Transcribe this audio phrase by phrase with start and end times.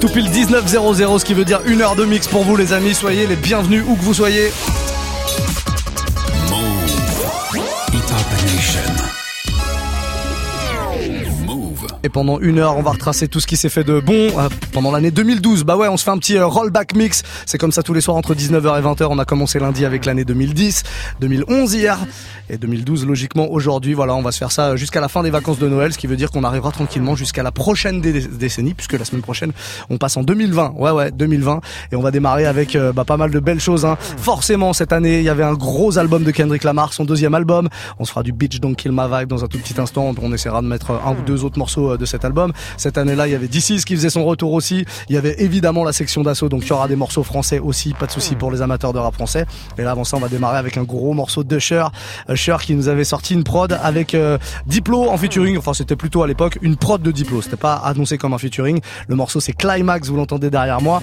[0.00, 2.94] Tout pile 19.00, ce qui veut dire une heure de mix pour vous les amis.
[2.94, 4.52] Soyez les bienvenus où que vous soyez.
[12.08, 14.48] Et pendant une heure, on va retracer tout ce qui s'est fait de bon euh,
[14.72, 15.64] pendant l'année 2012.
[15.64, 17.22] Bah ouais, on se fait un petit euh, rollback mix.
[17.44, 19.08] C'est comme ça tous les soirs entre 19h et 20h.
[19.10, 20.84] On a commencé lundi avec l'année 2010,
[21.20, 21.98] 2011 hier
[22.48, 23.92] et 2012 logiquement aujourd'hui.
[23.92, 26.06] Voilà, on va se faire ça jusqu'à la fin des vacances de Noël, ce qui
[26.06, 29.52] veut dire qu'on arrivera tranquillement jusqu'à la prochaine décennie, puisque la semaine prochaine
[29.90, 30.76] on passe en 2020.
[30.78, 31.60] Ouais ouais, 2020
[31.92, 33.84] et on va démarrer avec euh, bah, pas mal de belles choses.
[33.84, 33.98] Hein.
[34.00, 37.68] Forcément cette année, il y avait un gros album de Kendrick Lamar, son deuxième album.
[37.98, 40.14] On se fera du Beach Don't Kill My Vibe dans un tout petit instant.
[40.22, 42.52] On essaiera de mettre un ou deux autres morceaux de cet album.
[42.76, 44.84] Cette année-là, il y avait DC's qui faisait son retour aussi.
[45.08, 47.92] Il y avait évidemment la section d'assaut, donc il y aura des morceaux français aussi,
[47.92, 49.46] pas de souci pour les amateurs de rap français.
[49.78, 51.84] Et là, avant ça, on va démarrer avec un gros morceau d'Usher.
[52.28, 55.58] Usher qui nous avait sorti une prod avec euh, Diplo en featuring.
[55.58, 57.42] Enfin, c'était plutôt à l'époque une prod de Diplo.
[57.42, 58.80] C'était pas annoncé comme un featuring.
[59.08, 61.02] Le morceau c'est Climax, vous l'entendez derrière moi.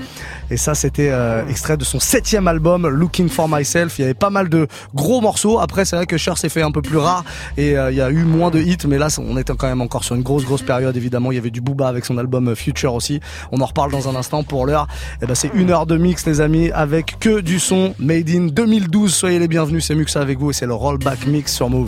[0.50, 4.00] Et ça, c'était euh, extrait de son septième album, Looking for Myself.
[4.00, 5.60] Il y avait pas mal de gros morceaux.
[5.60, 7.24] Après, c'est vrai que Usher s'est fait un peu plus rare
[7.58, 10.04] et il y a eu moins de hits, mais là, on était quand même encore
[10.04, 11.32] sur une grosse grosse période évidemment.
[11.32, 13.20] Il y avait du Booba avec son album Future aussi.
[13.52, 14.44] On en reparle dans un instant.
[14.44, 14.88] Pour l'heure,
[15.22, 18.48] eh ben c'est une heure de mix, les amis, avec que du son made in
[18.48, 19.14] 2012.
[19.14, 19.86] Soyez les bienvenus.
[19.86, 21.88] C'est Muxa avec vous et c'est le rollback mix sur Move.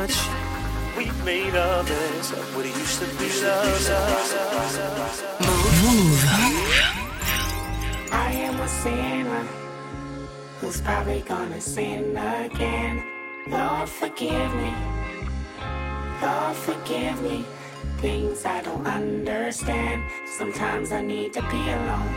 [0.00, 0.16] much.
[0.96, 3.28] We made a mess of what it used to be.
[5.46, 6.20] Move.
[8.12, 9.44] I am a sinner
[10.58, 13.04] who's probably gonna sin again.
[13.48, 14.72] Lord, forgive me.
[16.22, 17.44] Lord, forgive me.
[17.98, 19.98] Things I don't understand.
[20.38, 22.14] Sometimes I need to be alone.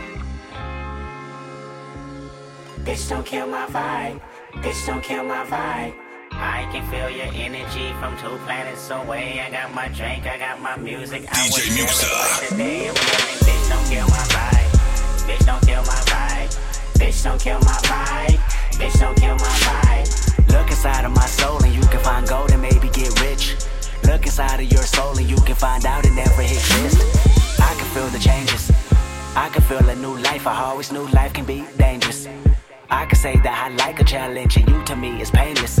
[2.84, 4.20] Bitch, don't kill my vibe.
[4.62, 6.03] Bitch, don't kill my vibe.
[6.36, 9.40] I can feel your energy from two planets away.
[9.40, 11.22] I got my drink, I got my music.
[11.22, 12.08] DJ Muxxa.
[13.44, 14.70] Bitch, don't kill my vibe.
[15.26, 16.50] Bitch, don't kill my vibe.
[16.98, 18.38] Bitch, don't kill my vibe.
[18.78, 20.52] Bitch, don't kill my vibe.
[20.52, 23.56] Look inside of my soul and you can find gold and maybe get rich.
[24.04, 27.60] Look inside of your soul and you can find out it never exists.
[27.60, 28.70] I can feel the changes.
[29.36, 30.46] I can feel a new life.
[30.46, 32.28] I always knew life can be dangerous.
[32.90, 35.80] I can say that I like a challenge, and you to me is painless.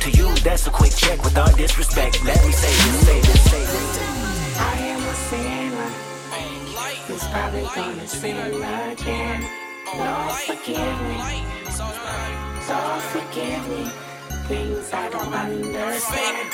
[0.00, 2.24] To you, that's a quick check with all disrespect.
[2.24, 4.58] Let me say this, say this, say this.
[4.58, 5.90] I am a sinner.
[7.06, 9.44] Who's probably gonna sin again.
[9.92, 11.16] Lord, forgive me.
[12.64, 13.92] Lord, forgive me.
[14.48, 16.48] Things I don't understand.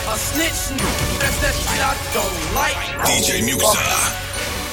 [0.08, 0.80] A snitch,
[1.20, 2.80] that's that shit I don't like.
[3.04, 4.16] DJ Muxxa.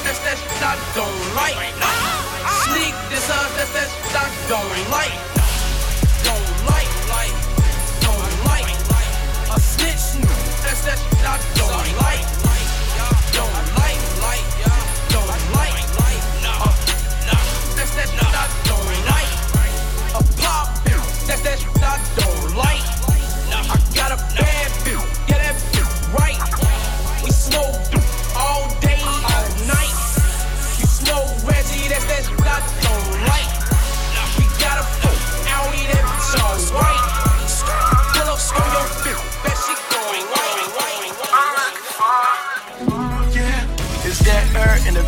[0.05, 2.24] That's that shit I don't like.
[2.63, 3.91] Sneak this up, that's that
[4.49, 5.15] don't like.
[6.23, 7.35] Don't like, like,
[8.01, 8.69] don't like.
[9.51, 10.23] A snitch,
[10.63, 12.25] that's that I don't like.
[13.35, 14.47] Don't like, like,
[15.11, 15.83] don't like.
[16.47, 16.71] Uh,
[17.77, 19.33] that's that I don't like.
[20.15, 20.67] A pop,
[21.27, 22.94] that's that I don't like.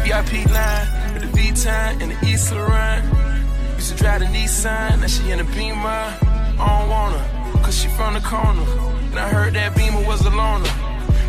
[0.05, 3.05] VIP line with the V-Time and the East Laurent.
[3.77, 5.87] Used to drive the Nissan, now she in the Beamer.
[5.87, 8.63] I don't want her, cause she from the corner.
[9.11, 10.69] And I heard that Beamer was a loner.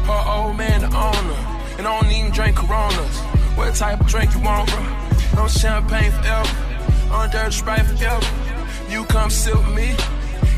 [0.08, 1.58] Her old man the owner.
[1.78, 3.18] And I don't even drink Coronas.
[3.56, 4.84] What type of drink you want, bro?
[5.36, 6.50] No champagne forever.
[7.12, 8.26] On dirty Sprite forever.
[8.90, 9.96] You come sit with me.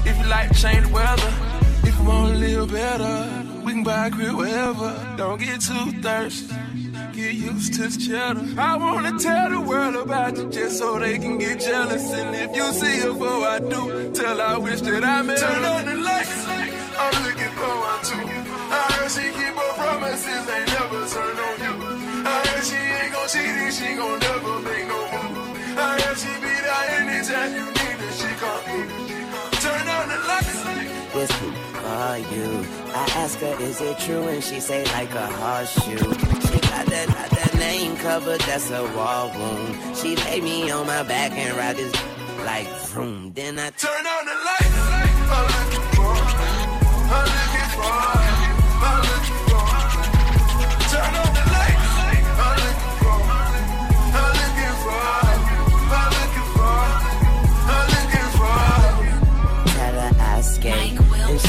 [0.09, 1.33] If you like to change the weather.
[1.83, 5.15] If you wanna live better, we can buy a crib wherever.
[5.17, 6.55] Don't get too thirsty.
[7.19, 8.47] Get used to cheddar.
[8.57, 12.13] I wanna tell the world about you just so they can get jealous.
[12.13, 15.65] And if you see her before I do, tell I wish that I met Turn
[15.65, 16.47] on the lights.
[17.03, 18.23] I'm looking for one too.
[18.71, 21.73] I heard she keep her promises, ain't never turn on you.
[22.23, 25.77] I heard she ain't gon' cheat and she gon' never make no move.
[25.77, 29.59] I heard she be there anytime you need her, she come through.
[29.59, 30.59] Turn on the lights.
[31.13, 32.65] This who are you?
[32.93, 34.23] I ask her, is it true?
[34.27, 35.97] And she say like a horseshoe.
[35.97, 39.97] She got that, got that name covered, that's a wall wound.
[39.97, 41.93] She lay me on my back and ride this
[42.45, 43.31] like vroom.
[43.33, 44.77] Then I Turn on the lights.
[45.35, 46.13] I'm looking for.
[47.15, 48.18] I'm looking for.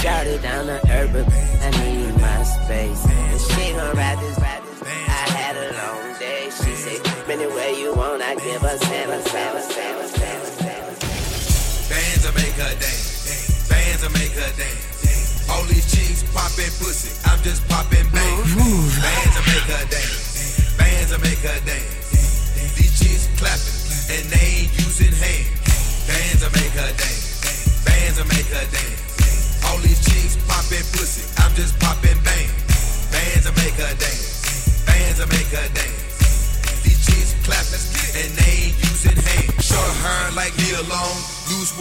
[0.01, 1.25] Shout it down the urban.
[1.61, 3.05] I need my space.
[3.05, 4.81] And she gon' ride this, ride this.
[4.83, 6.49] I had a long day.
[6.49, 6.97] She say,
[7.29, 10.93] anywhere you want, I give her seven, seven, seven, seven, seven.
[11.93, 13.69] Bands will make her dance.
[13.69, 15.49] Bands will make her dance.
[15.51, 17.13] All these chicks popping pussy.
[17.29, 18.57] I'm just popping bangs.
[18.57, 20.77] Bands will make her dance.
[20.79, 22.73] Bands will make her dance.
[22.77, 23.81] These chicks clapping
[24.17, 25.30] and they ain't using hands.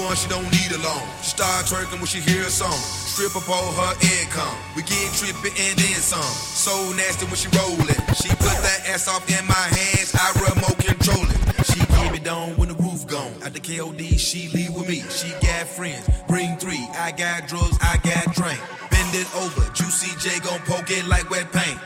[0.10, 1.06] One, she don't need a loan.
[1.22, 2.74] She start twerking when she hear a song.
[2.74, 4.58] Strip up all her income.
[4.76, 6.34] We get tripping and then some.
[6.58, 7.94] So nasty when she rollin'.
[8.18, 10.10] She put that ass off in my hands.
[10.18, 11.38] I remote control it.
[11.62, 13.38] She give it down when the roof gone.
[13.46, 15.06] At the KOD, she leave with me.
[15.14, 16.10] She got friends.
[16.28, 16.90] Bring three.
[16.98, 17.78] I got drugs.
[17.80, 18.58] I got drink.
[18.90, 19.62] Bend it over.
[19.78, 21.78] Juicy J gon' poke it like wet paint.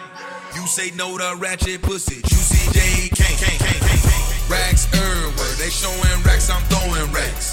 [0.56, 2.24] You say no to ratchet pussy.
[2.24, 4.50] Juicy J can't, can't, can't, can't.
[4.50, 5.56] Racks everywhere.
[5.60, 6.50] They showing racks.
[6.50, 7.53] I'm throwing racks.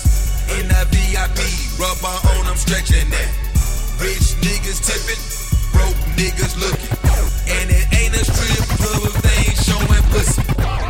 [0.58, 1.38] In the VIP,
[1.78, 3.30] rubber on, I'm stretching that.
[4.02, 5.22] Rich niggas tipping,
[5.70, 6.96] broke niggas looking.
[7.50, 10.42] And it ain't a strip club if they ain't showing pussy.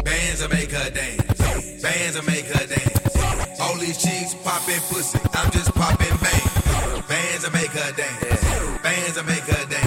[0.04, 1.82] Bands will make her dance.
[1.82, 3.60] Bands will make her dance.
[3.60, 5.18] All these chicks popping pussy.
[5.34, 7.02] I'm just popping bang.
[7.08, 8.82] Bands will make her dance.
[8.82, 9.79] Bands will make her dance.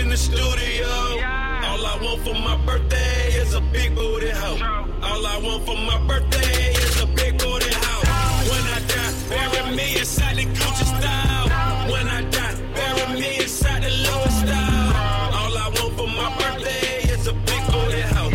[0.00, 0.86] In the studio.
[0.86, 4.58] All I want for my birthday is a big booty hoe.
[5.02, 8.04] All I want for my birthday is a big booty hoe.
[8.50, 11.48] When I die, bury me inside the Gucci style.
[11.90, 14.92] When I die, bury me inside the Louis style.
[15.40, 18.30] All I want for my birthday is a big booty hoe.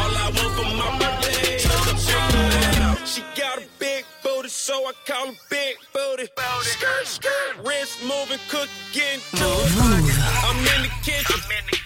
[0.00, 3.04] All I want for my birthday is a big booty hoe.
[3.04, 6.26] She got a big booty, so I call her big booty.
[6.62, 10.33] Skirt, skirt, wrist moving, cook, getting to it.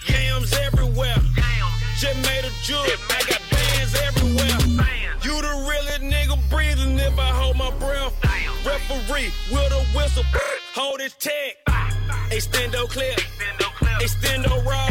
[0.07, 1.15] Yams everywhere.
[1.97, 2.51] Just made a
[3.09, 4.85] I got bands everywhere.
[5.21, 8.13] You the realest nigga breathing if I hold my breath.
[8.65, 10.23] Referee with a whistle,
[10.73, 11.55] hold his tag.
[12.29, 13.19] Extendo clip,
[14.01, 14.88] extendo roll.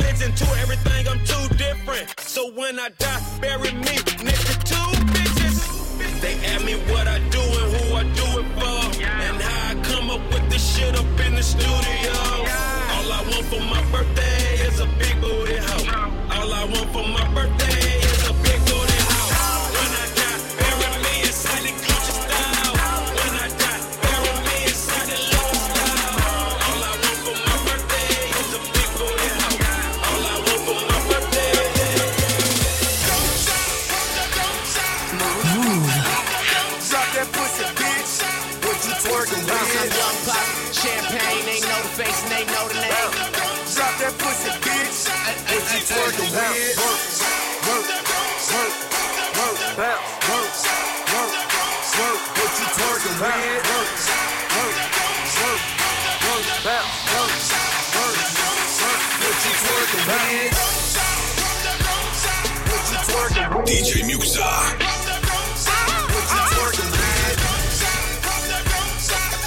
[0.00, 2.08] Religion, to everything, I'm too different.
[2.20, 6.20] So when I die, bury me next to two bitches.
[6.20, 9.02] They ask me what I do and who I do it for.
[9.04, 12.12] And how I come up with this shit up in the studio.
[12.94, 14.39] All I want for my birthday
[52.50, 53.62] What you twerking with?
[53.70, 53.94] Work,
[54.58, 54.74] work,
[55.38, 55.62] work,
[56.26, 57.30] work, bounce, work,
[57.94, 58.18] work,
[58.82, 59.02] work.
[59.22, 60.50] What you twerking with?
[62.66, 63.70] What you twerking with?
[63.70, 64.50] DJ Muxxa.
[66.10, 67.38] What you twerking with?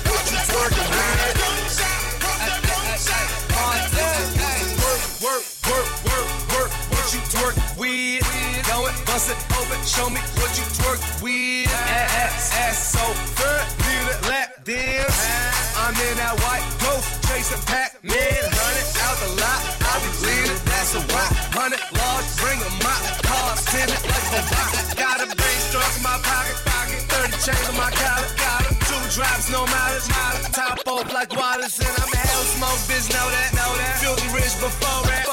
[0.07, 1.43] What you twerking with?
[4.79, 6.71] Work, work, work, work, work.
[6.71, 8.23] What you twerk with?
[8.67, 9.79] Go it, bust it open.
[9.85, 10.52] Show me what
[12.93, 13.05] so
[13.41, 13.63] good.
[13.85, 15.19] Need a lap dance.
[15.81, 18.43] I'm in that white ghost chasing Pac-Man.
[18.53, 19.61] Hundred out the lot.
[19.81, 20.59] I be leaning.
[20.69, 21.31] That's a rock.
[21.57, 22.27] Hundred large.
[22.37, 23.01] Bring 'em out.
[23.25, 24.71] Cars tinted like a rock.
[24.93, 26.57] Got a brain struck in my pocket.
[26.69, 27.01] Pocket.
[27.09, 28.29] Thirty chains on my collar.
[28.37, 28.73] Collar.
[28.87, 30.07] Two drops, no mileage.
[30.13, 30.53] Mileage.
[30.53, 32.81] Top off like Wallace and I'm a hell smoke.
[32.89, 33.49] Bitch, know that.
[33.57, 33.95] Know that.
[34.01, 35.32] Filthy rich before that.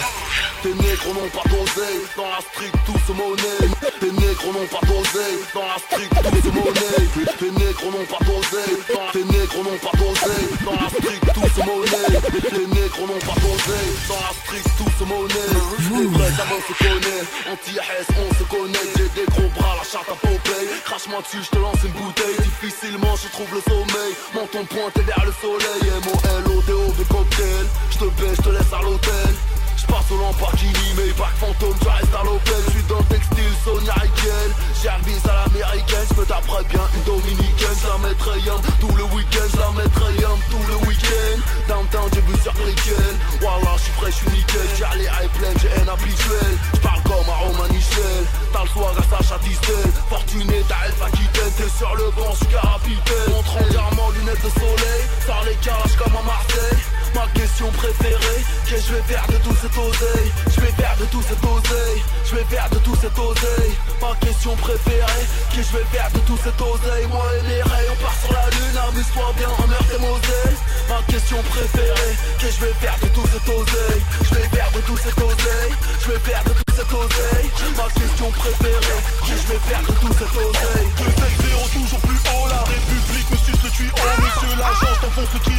[0.00, 0.23] your
[0.64, 3.68] Tes négros n'ont pas d'oseille, dans la street tout se monnaie.
[4.00, 7.04] Tes négros n'ont pas d'oseille, dans la street tout se monnaie.
[7.36, 11.48] Tes négros n'ont pas d'oseille, dans tes négros n'ont pas d'oseille, dans la street tout
[11.52, 12.16] se monnaie.
[12.48, 15.52] Tes négros n'ont pas d'oseille, dans la street tout se monnaie.
[16.00, 18.88] Les vrais amants se connaissent, anti-S on se connaît.
[18.96, 20.80] J'ai des gros bras, la charte à Popeye.
[20.88, 22.40] Crache-moi dessus, je te lance une bouteille.
[22.40, 24.16] Difficilement je trouve le sommeil.
[24.32, 25.92] Menton pointé vers le soleil.
[26.08, 27.66] M-O-L-O-D-O-V cocktail.
[27.92, 29.28] Je te baisse, je te laisse à l'hôtel.
[29.76, 30.16] Je passe au
[30.54, 32.62] Lamborghini, pas fantôme, restes à l'hôtel.
[32.66, 34.50] Je suis dans le textile, Sonia Riquel.
[34.74, 37.76] Service à l'américaine, je me taperais bien une dominicaine.
[37.82, 41.38] Je la mettrais yum tout le week-end, je la mettrais yum tout le week-end.
[41.68, 43.14] Downtown, j'ai vu sur Brickell.
[43.42, 44.68] Wallah, je suis frais, je suis nickel.
[44.78, 46.54] J'ai les high pleine, j'ai un habituel.
[46.74, 48.22] Je parle comme un Roman Michel.
[48.52, 49.90] T'as le soir à Sacha Distel.
[50.08, 51.52] Fortuné, t'as Elf Aquitaine.
[51.58, 52.54] T'es sur le banc, je suis.
[53.30, 55.02] Montre entièrement lunettes de soleil.
[55.26, 56.84] Sors les calages comme à Marseille.
[57.14, 57.26] Ma
[58.66, 60.32] Je vais faire de tout cet oseille,
[61.14, 63.74] tout cet oseille, je vais faire de tout cet oseille.
[64.02, 67.06] Ma question préférée, qui je vais faire de tout cet oseille?
[67.06, 70.58] Moi et les rayons, on part sur la lune, amuse-toi bien, meurt et Moselle.
[70.90, 74.02] Ma question préférée, que je vais faire de tout cet oseille?
[74.26, 77.48] Je vais faire de tout cet oseille, je vais faire de tout cet oseille.
[77.78, 80.88] Ma question préférée, que je vais faire de tout cet oseille?
[80.98, 81.04] 2
[81.74, 83.92] toujours plus haut, la République me suce le tuyau.
[83.94, 85.53] Monsieur l'agence t'enfonce le triangle,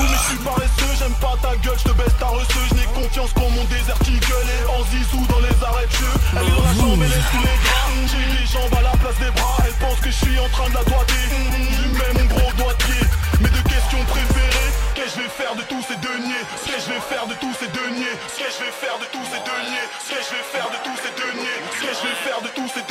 [0.00, 2.68] Mais je suis paresseux, j'aime pas ta gueule, je te baisse ta receuse.
[2.70, 6.12] Je n'ai confiance qu'en mon désert gueule et en zizou dans les arrêts de jeu.
[6.32, 8.96] Elle est dans la chambre, elle est sous les draps J'ai les jambes à la
[8.96, 11.20] place des bras, elle pense que je suis en train de la doigter.
[11.20, 13.02] Je lui mets mon gros doigtier
[13.40, 16.44] Mes deux questions préférées Qu'est-ce que je vais faire de tous ces deniers?
[16.64, 18.16] Qu'est-ce que je vais faire de tous ces deniers?
[18.36, 19.86] Qu'est-ce que je vais faire de tous ces deniers?
[20.08, 21.58] Qu'est-ce que je vais faire de tous ces deniers?
[21.80, 22.89] Qu'est-ce que je vais faire de tous ces deniers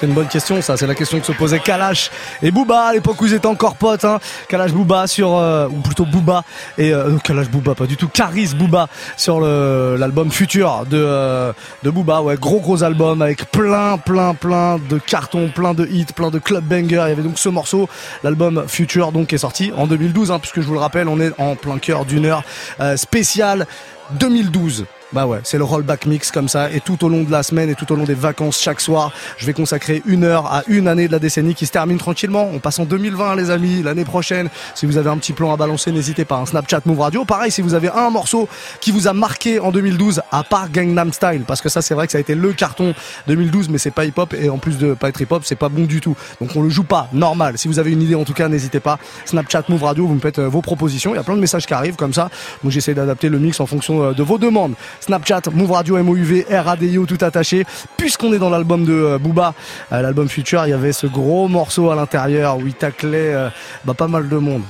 [0.00, 0.78] C'est une bonne question, ça.
[0.78, 2.10] C'est la question que se posait Kalash
[2.42, 4.06] et Booba à l'époque où ils étaient encore potes.
[4.06, 4.18] Hein.
[4.48, 6.42] Kalash Booba sur, euh, ou plutôt Booba
[6.78, 8.08] et euh, Kalash Booba, pas du tout.
[8.08, 8.88] Caris Booba
[9.18, 11.52] sur l'album Futur de euh,
[11.82, 12.22] de Booba.
[12.22, 16.38] Ouais, gros gros album avec plein plein plein de cartons, plein de hits, plein de
[16.38, 17.04] club bangers.
[17.04, 17.86] Il y avait donc ce morceau,
[18.24, 21.38] l'album Futur, donc est sorti en 2012, hein, puisque je vous le rappelle, on est
[21.38, 22.42] en plein cœur d'une heure
[22.80, 23.66] euh, spéciale
[24.12, 24.86] 2012.
[25.12, 26.70] Bah ouais, c'est le rollback mix comme ça.
[26.70, 29.12] Et tout au long de la semaine et tout au long des vacances, chaque soir,
[29.38, 32.48] je vais consacrer une heure à une année de la décennie qui se termine tranquillement.
[32.54, 34.48] On passe en 2020, les amis, l'année prochaine.
[34.76, 36.36] Si vous avez un petit plan à balancer, n'hésitez pas.
[36.36, 37.24] Un Snapchat Move Radio.
[37.24, 38.48] Pareil, si vous avez un morceau
[38.80, 42.06] qui vous a marqué en 2012, à part Gangnam Style, parce que ça, c'est vrai
[42.06, 42.94] que ça a été le carton
[43.26, 45.86] 2012, mais c'est pas hip-hop et en plus de pas être hip-hop, c'est pas bon
[45.86, 46.16] du tout.
[46.40, 47.58] Donc on le joue pas, normal.
[47.58, 49.00] Si vous avez une idée, en tout cas, n'hésitez pas.
[49.24, 51.14] Snapchat Move Radio, vous me faites euh, vos propositions.
[51.14, 52.30] Il y a plein de messages qui arrivent comme ça.
[52.62, 54.74] Donc j'essaie d'adapter le mix en fonction euh, de vos demandes.
[55.00, 57.64] Snapchat, Move Radio, MOUV, RADIO, tout attaché.
[57.96, 59.54] Puisqu'on est dans l'album de euh, Booba,
[59.92, 63.48] euh, l'album Future, il y avait ce gros morceau à l'intérieur où il taclait euh,
[63.84, 64.62] bah, pas mal de monde.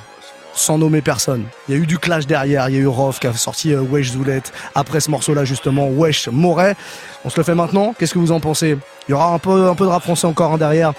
[0.53, 1.45] Sans nommer personne.
[1.69, 3.75] Il y a eu du clash derrière, il y a eu Rof qui a sorti
[3.75, 4.53] Wesh Zoulette.
[4.75, 6.75] Après ce morceau-là, justement, Wesh Moret.
[7.25, 7.95] On se le fait maintenant.
[7.97, 8.77] Qu'est-ce que vous en pensez?
[9.09, 10.93] Il y aura un peu, un de rap français encore hein, derrière.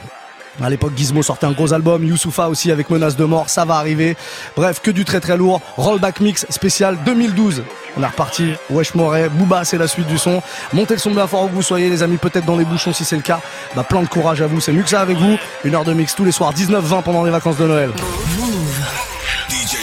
[0.64, 3.76] À l'époque, Gizmo sortait un gros album, Youssoufa aussi avec Menace de mort, ça va
[3.76, 4.16] arriver.
[4.56, 5.60] Bref, que du très très lourd.
[5.78, 7.64] Rollback Mix spécial 2012.
[7.98, 8.54] On est reparti.
[8.70, 10.42] Wesh Moret, Booba, c'est la suite du son.
[10.74, 13.04] Montez le son bien fort où vous soyez, les amis, peut-être dans les bouchons si
[13.04, 13.42] c'est le cas.
[13.76, 15.38] Bah, plein de courage à vous, c'est mieux que ça avec vous.
[15.64, 17.90] Une heure de mix tous les soirs, 19-20 pendant les vacances de Noël.
[19.50, 19.81] DJ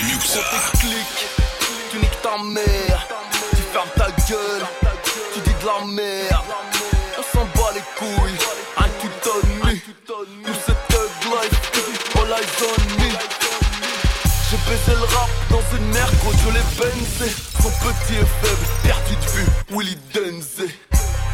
[14.69, 19.17] Baisé le rap dans une mer, gros je l'ai benzé, son petit et faible, perdu
[19.17, 20.69] de vue, Willy Denze,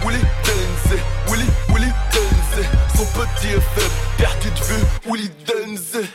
[0.05, 2.67] Willy Denze, Willy, Willy Denze,
[2.97, 6.07] son petit et faible, perdu de vue, Willy Denze.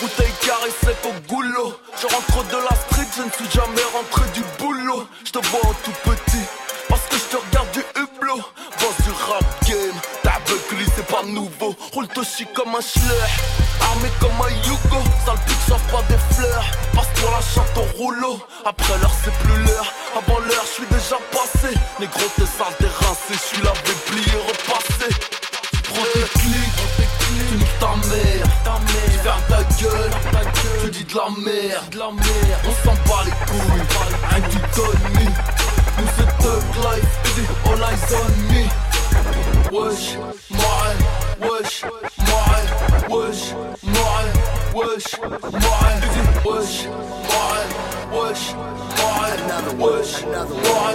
[0.00, 1.74] Bouteille carrée sec au goulot.
[2.00, 5.06] Je rentre de la street, je ne suis jamais rentré du boulot.
[5.24, 6.44] Je te vois en tout petit
[6.88, 8.42] Parce que je te regarde du hublot
[11.26, 11.74] nouveau.
[11.92, 13.28] Roule Toshi comme un schleur
[13.80, 15.02] Armé comme un Yugo.
[15.24, 16.64] Sale pute sauve pas des fleurs.
[16.94, 18.40] Passe-toi la chatte au rouleau.
[18.64, 19.92] Après l'heure c'est plus l'heure.
[20.16, 21.74] Avant l'heure je suis déjà passé.
[22.00, 23.32] Négro t'es sale t'es rincé.
[23.32, 25.08] Je suis lavé plié repassé.
[25.84, 26.82] Prends tes clics.
[27.48, 28.46] Tu niques ta mère.
[29.10, 30.10] Tu fermes ta gueule.
[30.82, 32.18] Tu dis de la merde.
[32.64, 33.82] On s'en bat les couilles.
[34.30, 35.26] Un du Tony
[35.98, 37.12] Nous c'est thug life.
[37.66, 38.62] All eyes on me.
[39.72, 40.18] Wesh,
[40.50, 40.84] moi,
[41.84, 42.62] wesh, moi,
[43.08, 44.24] wesh, moi,
[44.74, 46.86] wesh, moi, Easy, wesh,
[47.28, 47.60] moi,
[48.12, 48.54] wesh,
[48.98, 49.30] moi,
[49.82, 50.94] wesh, moi,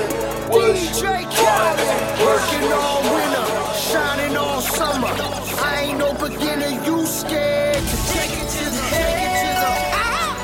[0.52, 1.04] wesh, DJ
[1.36, 1.90] Khaled,
[2.24, 5.14] working all winter, shining all summer.
[5.60, 9.58] I ain't no beginner, you scared to take it to the head.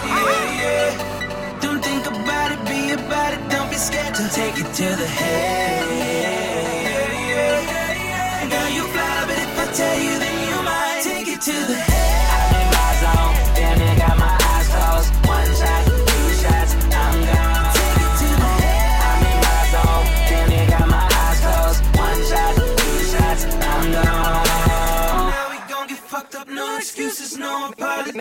[0.06, 1.60] Yeah, yeah.
[1.62, 3.50] Don't think about it, be about it.
[3.50, 6.43] Don't be scared to take it to the head.
[11.44, 12.24] To the head.
[12.32, 15.12] I'm in my zone, damn near got my eyes closed.
[15.28, 17.68] One shot, two shots, I'm gone.
[17.76, 19.04] Take it to the head.
[19.12, 21.84] I'm in my zone, damn near got my eyes closed.
[22.00, 24.48] One shot, two shots, I'm gone.
[25.36, 28.16] Now we gon' get fucked up, no excuses, no apologies.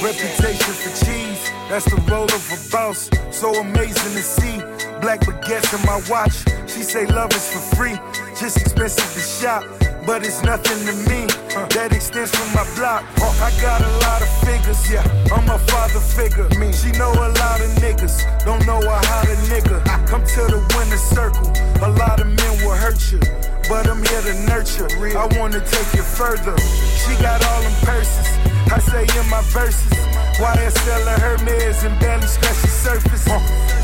[0.00, 3.10] Reputation for cheese, that's the role of a boss.
[3.30, 4.56] So amazing to see.
[5.02, 6.36] Black baguettes in my watch.
[6.72, 7.98] She say love is for free,
[8.40, 9.85] just expensive to shop.
[10.06, 11.26] But it's nothing to me.
[11.74, 13.02] That extends from my block.
[13.42, 15.02] I got a lot of figures, yeah.
[15.34, 16.48] I'm a father figure.
[16.60, 18.22] Me, she know a lot of niggas.
[18.44, 19.82] Don't know her how to nigga.
[20.06, 21.50] Come to the winner circle.
[21.82, 23.18] A lot of men will hurt you
[23.68, 24.88] but I'm here to nurture.
[25.16, 26.56] I wanna take it further.
[27.02, 28.28] She got all them purses,
[28.72, 29.92] I say in my verses.
[30.38, 33.24] Why YSL and her meds and barely scratch the surface.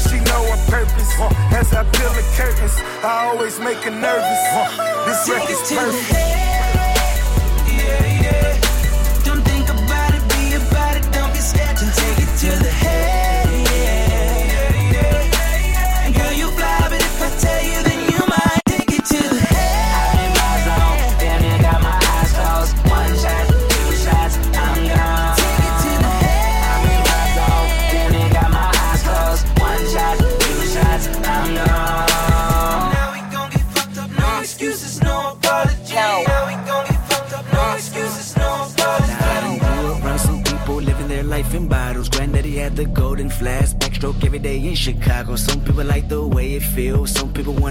[0.08, 1.10] She know her purpose.
[1.52, 4.42] As I peel the curtains, I always make her nervous.
[5.06, 6.41] This record's perfect.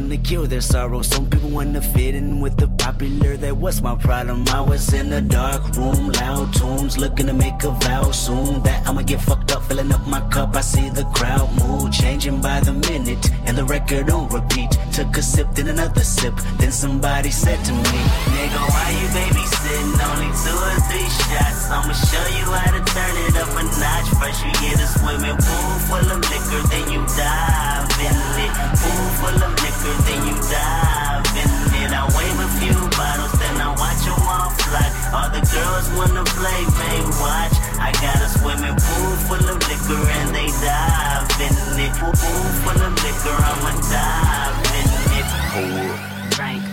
[0.02, 1.02] wanna kill their sorrow.
[1.02, 3.38] Some people wanna fit in with the popular.
[3.38, 4.48] That was my problem.
[4.50, 8.88] I was in a dark room, loud tunes, looking to make a vow soon that
[8.88, 9.41] I'ma get fucked
[9.72, 10.56] filling up my cup.
[10.56, 14.72] I see the crowd mood changing by the minute, and the record on repeat.
[14.92, 16.36] Took a sip, then another sip.
[16.60, 18.00] Then somebody said to me,
[18.36, 19.90] Nigga, why you babysitting?
[20.10, 21.72] Only two or three shots.
[21.72, 24.10] I'ma show you how to turn it up a notch.
[24.20, 28.54] First you get a swimming pool full of liquor, then you dive in it.
[28.76, 31.92] Pool full of liquor, then you dive in it.
[31.96, 33.41] I wave a few bottles
[33.82, 34.86] watch your mom fly.
[35.16, 37.56] All the girls wanna play, may watch.
[37.82, 41.54] I got a swimming pool full of liquor and they dive in
[41.86, 41.94] it.
[41.98, 42.14] Pool
[42.62, 45.28] full of liquor, I'ma dive in it.
[45.54, 46.00] Hold up.
[46.38, 46.64] Frank.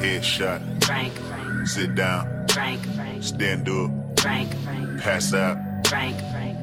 [0.00, 0.60] Headshot.
[0.84, 1.14] Frank.
[1.66, 2.22] Sit down.
[2.48, 2.80] Frank.
[3.20, 3.90] Stand up.
[4.20, 4.50] Frank.
[5.00, 5.56] Pass out.
[5.86, 6.16] Frank.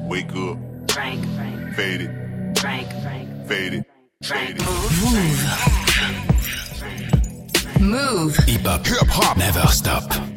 [0.09, 0.57] Wake up.
[0.91, 1.21] Frank.
[1.75, 2.11] Fade it.
[2.57, 2.89] Frank.
[3.47, 3.85] Fade it.
[4.23, 4.57] Fade it.
[4.57, 4.57] Fade.
[7.01, 7.20] Move.
[7.81, 8.35] Move.
[8.45, 8.83] Hip hop.
[9.09, 9.37] Hip.
[9.37, 10.30] Never stop.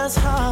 [0.00, 0.49] us hard.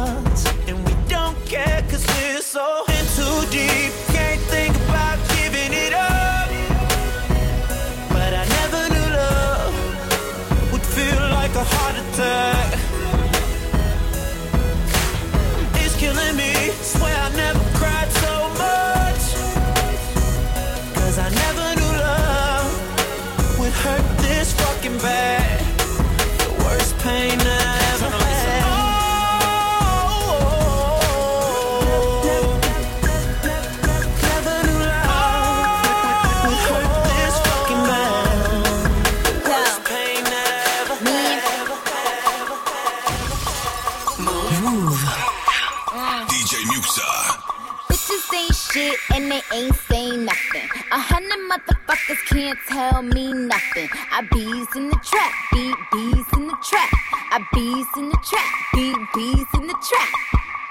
[52.29, 53.89] Can't tell me nothing.
[54.11, 56.89] I bees in the trap, beat bees in the trap.
[57.31, 60.09] I bees in the trap, beat bees in the trap.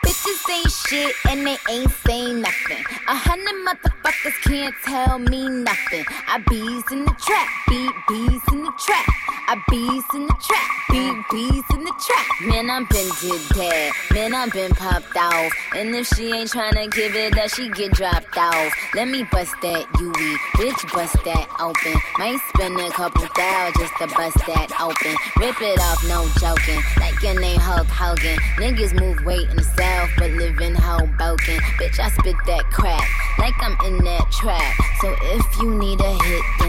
[0.05, 2.83] Bitches ain't shit and they ain't saying nothing.
[3.09, 6.05] A hundred motherfuckers can't tell me nothing.
[6.27, 8.58] I bees in the trap, beat bees in the
[8.89, 9.07] trap.
[9.49, 12.27] I bees in the trap, beat bees in the trap.
[12.49, 13.93] Man, I'm been did dead.
[14.13, 15.53] Man, I'm been popped off.
[15.75, 18.73] And if she ain't tryna give it up, she get dropped off.
[18.95, 22.01] Let me bust that UE, bitch, bust that open.
[22.19, 25.15] Might spend a couple thou just to bust that open.
[25.37, 26.81] Rip it off, no joking.
[27.01, 28.37] Like your name Hulk Hogan.
[28.57, 31.61] Niggas move weight in the south, but live in Hoboken.
[31.81, 34.75] Bitch, I spit that crack like I'm in that trap.
[35.01, 36.68] So if you need a hit, then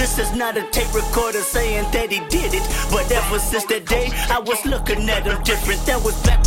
[0.00, 2.64] this is not a tape recorder saying that he did it.
[2.90, 5.84] But ever since that day, I was looking at him different.
[5.84, 6.39] That was back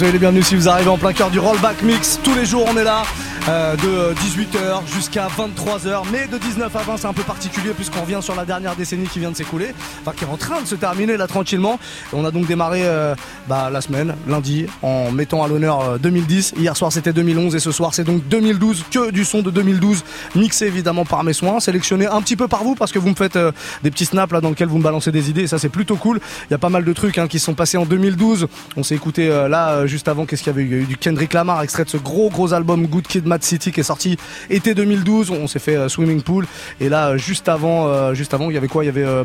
[0.00, 2.18] soyez les bienvenus si vous arrivez en plein cœur du rollback mix.
[2.24, 3.02] Tous les jours, on est là.
[3.48, 8.02] euh, de 18h jusqu'à 23h, mais de 19 à 20 c'est un peu particulier puisqu'on
[8.02, 10.66] revient sur la dernière décennie qui vient de s'écouler, enfin qui est en train de
[10.66, 11.78] se terminer là tranquillement.
[12.12, 13.14] On a donc démarré euh,
[13.50, 16.54] bah, la semaine, lundi, en mettant à l'honneur euh, 2010.
[16.56, 20.04] Hier soir c'était 2011 et ce soir c'est donc 2012, que du son de 2012,
[20.36, 23.16] mixé évidemment par mes soins, sélectionné un petit peu par vous parce que vous me
[23.16, 23.50] faites euh,
[23.82, 25.96] des petits snaps là dans lesquels vous me balancez des idées et ça c'est plutôt
[25.96, 26.20] cool.
[26.48, 28.46] Il y a pas mal de trucs hein, qui sont passés en 2012.
[28.76, 30.66] On s'est écouté euh, là euh, juste avant qu'est-ce qu'il y avait eu?
[30.66, 33.26] Il y a eu du Kendrick Lamar extrait de ce gros gros album Good Kid
[33.26, 34.16] Mad City qui est sorti
[34.48, 35.32] été 2012.
[35.32, 36.46] On s'est fait euh, Swimming Pool.
[36.80, 38.84] Et là, euh, juste avant, euh, juste avant, il y avait quoi?
[38.84, 39.24] Il y avait, euh,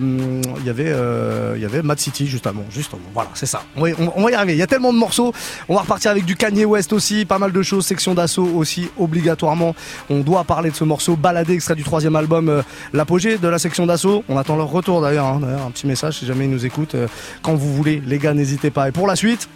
[0.61, 2.65] il y avait, euh, il y avait Mad City juste avant.
[2.71, 3.03] Juste avant.
[3.13, 3.61] Voilà, c'est ça.
[3.77, 3.83] On-
[4.15, 4.53] on va y arriver.
[4.53, 5.33] Il y a tellement de morceaux.
[5.69, 7.85] On va repartir avec du Kanye West aussi, pas mal de choses.
[7.85, 9.75] Section d'assaut aussi, obligatoirement.
[10.09, 12.61] On doit parler de ce morceau baladé, extrait du troisième album, euh,
[12.93, 14.23] l'apogée de la section d'assaut.
[14.29, 15.25] On attend leur retour d'ailleurs.
[15.25, 15.39] hein.
[15.41, 16.95] D'ailleurs, un petit message si jamais ils nous écoutent.
[16.95, 17.07] euh,
[17.41, 18.89] quand vous voulez, les gars, n'hésitez pas.
[18.89, 19.47] Et pour la suite.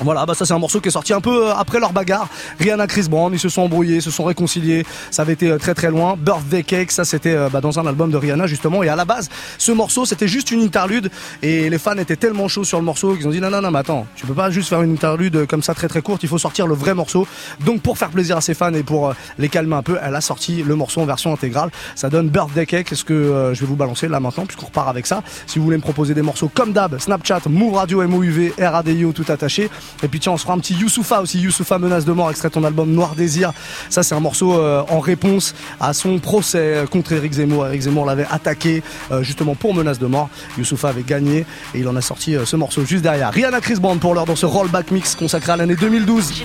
[0.00, 2.28] Voilà, bah ça c'est un morceau qui est sorti un peu euh, après leur bagarre.
[2.58, 4.84] Rihanna, Chris Brown, ils se sont embrouillés, se sont réconciliés.
[5.12, 6.16] Ça avait été euh, très très loin.
[6.18, 8.82] Birthday Cake, ça c'était euh, bah, dans un album de Rihanna justement.
[8.82, 11.10] Et à la base, ce morceau c'était juste une interlude.
[11.42, 13.70] Et les fans étaient tellement chauds sur le morceau qu'ils ont dit non non non
[13.70, 16.24] mais attends, tu peux pas juste faire une interlude comme ça très très courte.
[16.24, 17.26] Il faut sortir le vrai morceau.
[17.64, 20.20] Donc pour faire plaisir à ses fans et pour les calmer un peu, elle a
[20.20, 21.70] sorti le morceau en version intégrale.
[21.94, 22.90] Ça donne Birthday Cake.
[22.90, 25.22] Est-ce que je vais vous balancer là maintenant puisqu'on repart avec ça.
[25.46, 29.26] Si vous voulez me proposer des morceaux comme d'hab, Snapchat, Move Radio, MOUV, RADIO, tout
[29.28, 29.70] attaché.
[30.02, 31.40] Et puis tiens, on se fera un petit Youssoufa aussi.
[31.40, 33.52] Youssoufa menace de mort, extrait ton album Noir Désir.
[33.90, 37.66] Ça, c'est un morceau euh, en réponse à son procès contre Eric Zemmour.
[37.66, 40.28] Eric Zemmour l'avait attaqué euh, justement pour menace de mort.
[40.58, 43.32] Youssoufa avait gagné et il en a sorti euh, ce morceau juste derrière.
[43.32, 46.44] Rihanna Chris Brown pour l'heure dans ce rollback mix consacré à l'année 2012.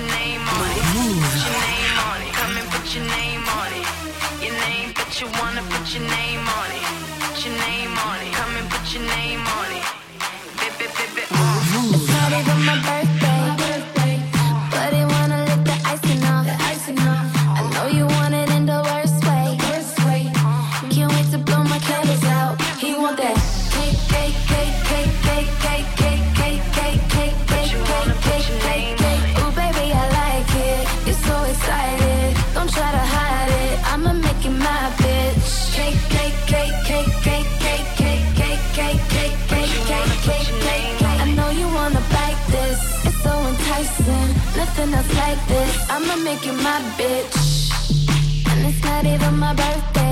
[44.79, 45.89] Nothing else like this.
[45.89, 47.35] I'ma make you my bitch.
[48.49, 50.08] And it's not even my birthday.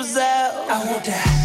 [0.00, 0.68] Out.
[0.68, 1.43] I want that.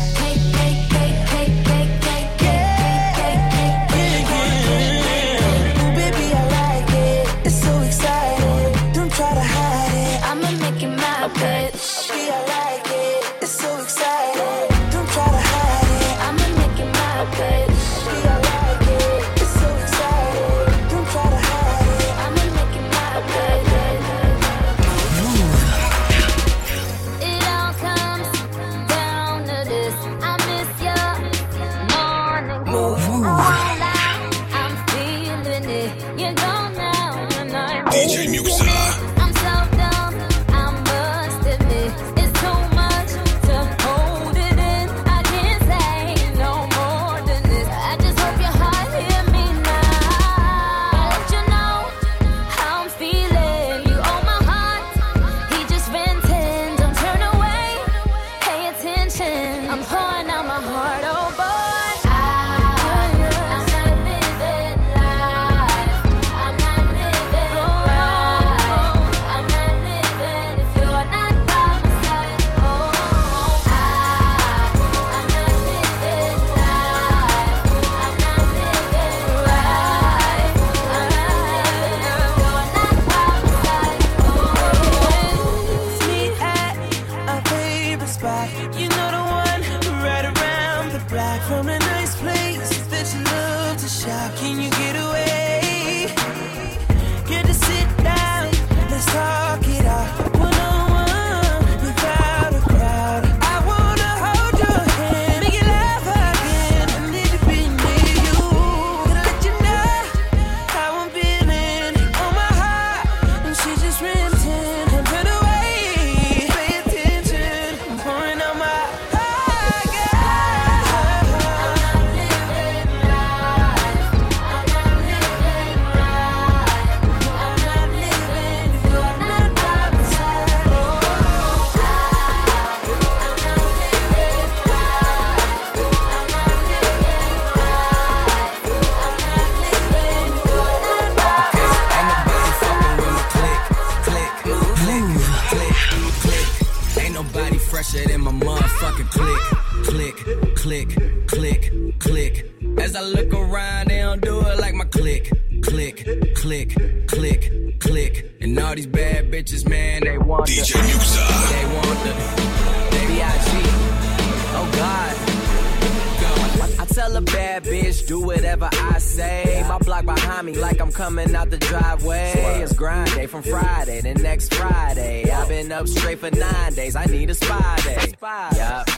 [173.59, 175.29] Friday to next Friday.
[175.29, 176.95] I've been up straight for nine days.
[176.95, 178.13] I need a spy day.
[178.55, 178.89] Yup.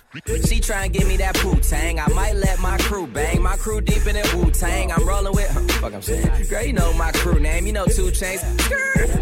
[0.46, 2.00] She try and give me that poo tang.
[2.00, 3.42] I might let my crew bang.
[3.42, 4.92] My crew deep in it Wu Tang.
[4.92, 5.50] I'm rolling with.
[5.80, 6.48] Fuck, I'm saying.
[6.50, 7.66] Girl, you know my crew name.
[7.66, 8.44] You know two chains.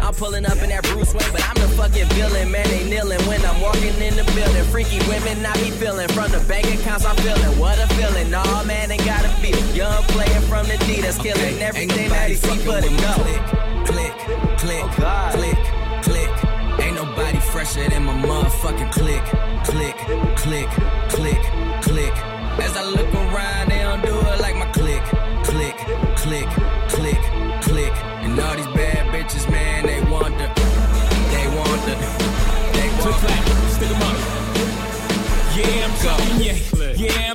[0.02, 2.50] I'm pulling up in that Bruce Wayne, but I'm the fucking villain.
[2.50, 4.64] Man, they kneeling when I'm walking in the building.
[4.64, 6.08] Freaky women, I be feeling.
[6.08, 7.58] From the bank accounts, I'm feeling.
[7.58, 8.30] What a feeling.
[8.30, 9.50] Nah, man, ain't gotta be.
[9.72, 13.59] Young player from the D that's killing everything that he see but it go.
[14.30, 14.84] Click, click,
[15.32, 15.58] click,
[16.02, 16.30] click.
[16.80, 19.24] Ain't nobody fresher than my motherfucking click,
[19.64, 19.96] click,
[20.36, 20.68] click,
[21.08, 21.42] click,
[21.82, 22.12] click.
[22.60, 25.02] As I look around, they don't do it like my click,
[25.42, 25.76] click,
[26.16, 26.48] click,
[26.88, 27.20] click,
[27.62, 27.92] click.
[28.22, 30.46] And all these bad bitches, man, they want the,
[31.34, 31.94] they want the,
[32.76, 33.70] they want the.
[33.74, 34.16] Stick 'em up.
[35.56, 36.39] Yeah, I'm talking yeah.
[36.39, 36.39] Yeah, I'm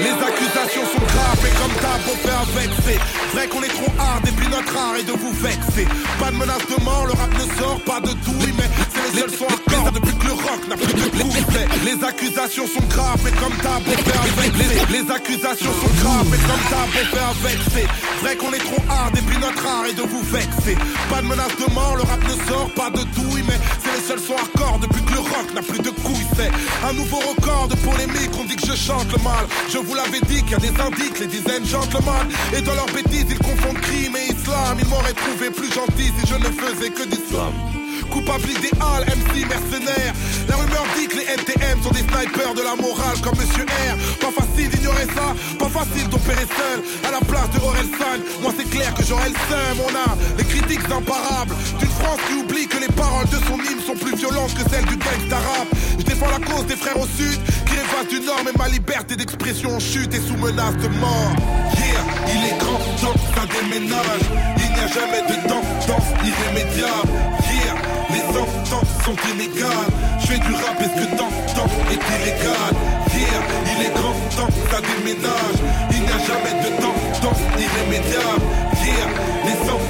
[0.00, 2.98] Les accusations sont graves et comme d'hab on fait avec c'est
[3.34, 5.86] Vrai qu'on est trop hard et puis notre art est de vous vexer.
[6.18, 9.20] Pas de menace de mort, le rap ne sort pas de douille Mais c'est les
[9.20, 11.36] seuls sons hardcore depuis que le rock n'a plus de coups
[11.84, 16.32] Les accusations sont graves et comme d'hab on fait avec c'est Les accusations sont graves
[16.32, 17.88] et comme d'hab on fait avec c'est
[18.24, 20.76] Vrai qu'on est trop hard et puis notre art est de vous vexer.
[21.10, 24.20] Pas de menace de mort, le rap ne sort pas de douille Mais c'est seuls
[24.20, 26.50] sons hardcore depuis que le rock n'a plus de couilles C'est
[26.86, 29.46] un nouveau record de polémique, on dit que je chante le mal.
[29.68, 32.26] Je vous l'avais dit qu'il y a des indices, les dizaines gentlemen
[32.56, 34.78] Et dans leurs bêtises ils confondent crime et islam.
[34.80, 37.52] Ils m'auraient trouvé plus gentil si je ne faisais que d'islam
[38.08, 40.12] Coupable idéal, MC mercenaire.
[40.48, 43.96] La rumeur dit que les NTM sont des snipers de la morale comme Monsieur R.
[44.18, 46.82] Pas facile d'ignorer ça, pas facile d'opérer seul.
[47.06, 49.76] À la place de Orelsan, moi c'est clair que j'aurais le seum.
[49.86, 53.80] On a les critiques imparables D'une France qui oublie que les paroles de son hymne
[53.86, 57.06] sont plus violentes que celles du gangsta rap Je défends la cause des frères au
[57.06, 60.88] sud Qui rêvent du nord mais ma liberté d'expression en chute et sous menace de
[60.88, 61.34] mort.
[61.76, 64.26] Yeah, il est grand temps ça déménage.
[64.56, 67.39] Il n'y a jamais de tendance irrémédiable
[68.30, 72.74] Sont inégales Je fais du rap et ce que t'entends est illégal
[73.12, 75.60] Yeah, il est grand temps ça déménage
[75.90, 78.44] Il n'y a jamais de tendance irrémédiable
[78.84, 79.10] Yeah,
[79.44, 79.82] les sont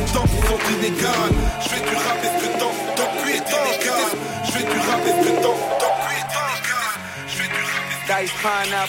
[0.79, 4.11] inégales Je fais du rap et ce que t'entends est illégal
[4.45, 7.61] Je fais du rap et ce que est illégal Je fais du
[8.73, 8.89] rap.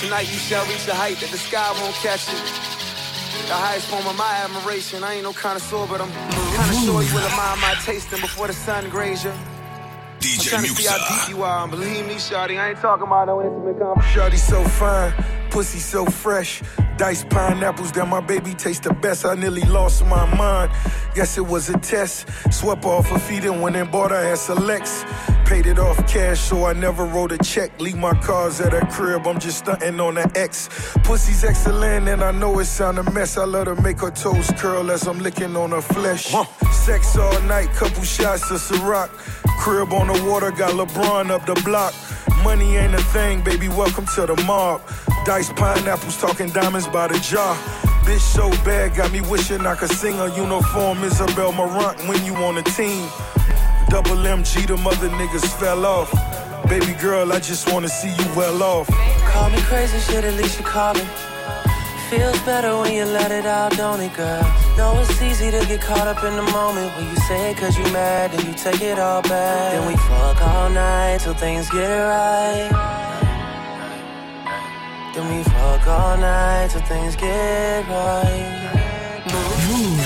[0.00, 2.73] Tonight you shall reach a height that the sky won't catch you.
[3.46, 5.04] The highest form of my admiration.
[5.04, 8.54] I ain't no connoisseur, but I'm kinda sure you will admire my tasting before the
[8.54, 9.30] sun graze you.
[9.30, 11.62] I'm DJ trying to see how deep you are.
[11.62, 14.14] And believe me, Shawty, I ain't talking about no intimate conversation.
[14.14, 15.12] Shorty so fine,
[15.50, 16.62] pussy so fresh.
[16.96, 19.24] Diced pineapples that my baby taste the best.
[19.24, 20.70] I nearly lost my mind.
[21.14, 22.28] Guess it was a test.
[22.52, 25.04] Swept off her feet and went and bought her ass a Lex.
[25.44, 27.78] Paid it off cash, so I never wrote a check.
[27.80, 30.68] Leave my cars at her crib, I'm just stunting on the X.
[31.02, 33.36] Pussy's excellent, and I know it sound a mess.
[33.36, 36.34] I let her make her toes curl as I'm licking on her flesh.
[36.72, 39.08] Sex all night, couple shots of Ciroc.
[39.58, 41.92] Crib on the water, got LeBron up the block.
[42.44, 44.82] Money ain't a thing, baby, welcome to the mob.
[45.24, 47.56] Dice pineapples, talking diamonds by the jar.
[48.04, 52.34] Bitch so bad, got me wishing I could sing a uniform Isabel Marant when you
[52.36, 53.08] on the team.
[53.88, 56.12] Double MG, the mother niggas fell off.
[56.68, 58.88] Baby girl, I just wanna see you well off.
[59.32, 61.08] Call me crazy, shit, at least you calling.
[62.14, 64.44] Feels better when you let it out, don't it, girl?
[64.76, 67.76] No, it's easy to get caught up in the moment when you say it cause
[67.76, 69.72] you mad, then you take it all back.
[69.72, 72.70] Then we fuck all night till things get right.
[75.12, 79.24] Then we fuck all night till things get right.
[79.26, 79.98] Mouv'.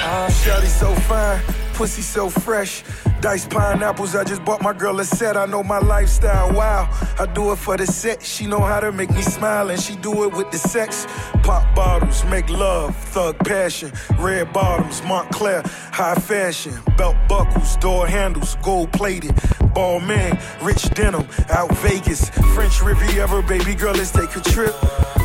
[0.00, 1.42] Uh, Shawty so fine,
[1.74, 2.82] pussy so fresh.
[3.20, 5.36] Diced pineapples, I just bought my girl a set.
[5.36, 6.88] I know my lifestyle, wow.
[7.18, 8.22] I do it for the set.
[8.22, 11.06] She know how to make me smile, and she do it with the sex.
[11.42, 13.92] Pop bottles, make love, thug passion.
[14.18, 16.74] Red bottoms, Moncler, high fashion.
[16.98, 19.34] Belt buckles, door handles, gold plated.
[19.72, 22.28] Ball man, rich denim, out Vegas.
[22.54, 24.74] French Riviera, baby girl, let's take a trip.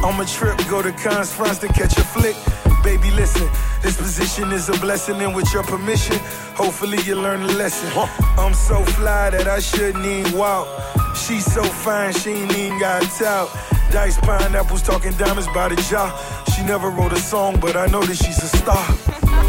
[0.04, 2.36] On a trip, go to Cannes, France to catch a flick.
[2.84, 3.48] Baby, listen,
[3.82, 6.16] this position is a blessing, and with your permission,
[6.56, 7.89] hopefully you learn a lesson.
[7.96, 10.68] I'm so fly that I shouldn't even walk.
[11.16, 13.50] She's so fine, she ain't even got tout.
[13.92, 16.10] Diced pineapples, talking diamonds by the jaw.
[16.56, 18.86] She never wrote a song, but I know that she's a star.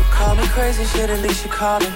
[0.10, 1.92] Call me crazy, shit, at least you callin'.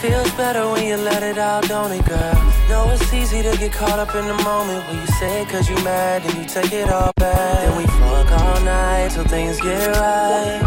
[0.00, 2.34] Feels better when you let it out, don't it, girl?
[2.68, 5.68] Know it's easy to get caught up in the moment when you say it cause
[5.70, 7.60] you mad, then you take it all back.
[7.60, 10.60] Then we fuck all night till things get right.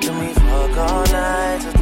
[0.00, 1.75] Then we fuck all night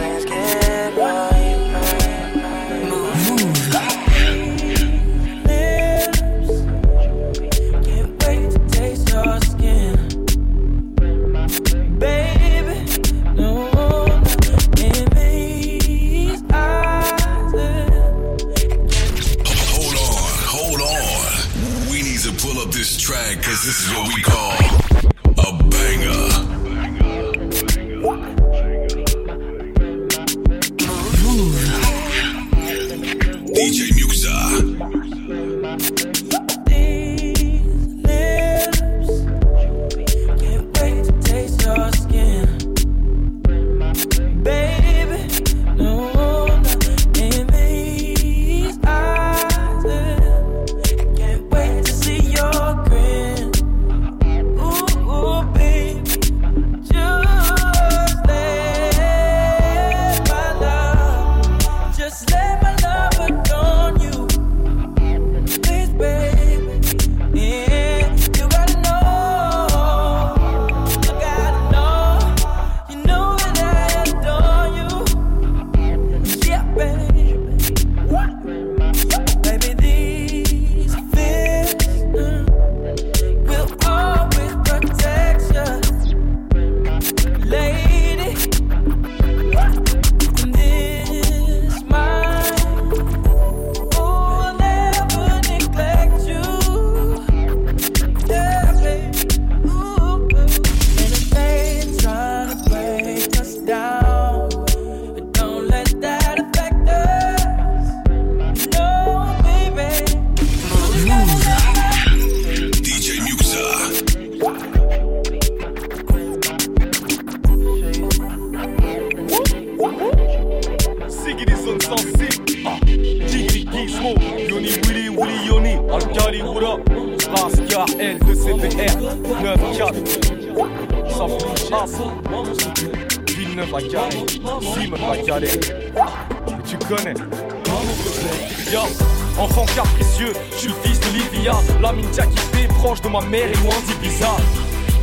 [143.15, 144.37] ma mère et loin d'Ibiza.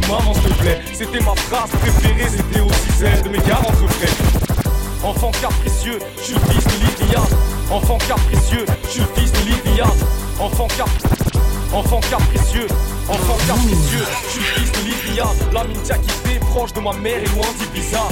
[0.09, 5.01] Maman, s'il te plaît, c'était ma phrase préférée, c'était aussi celle de mes 40 frères.
[5.01, 7.21] Enfant capricieux, je suis le fils de Livia.
[7.71, 9.85] Enfant capricieux, je suis le fils de Livia.
[10.41, 10.89] Enfant cap.
[11.73, 12.67] Enfant capricieux,
[13.07, 15.25] enfant capricieux, je suis le fils de Livia.
[15.53, 18.09] La mintia qui fait proche de ma mère et loin d'Ibiza.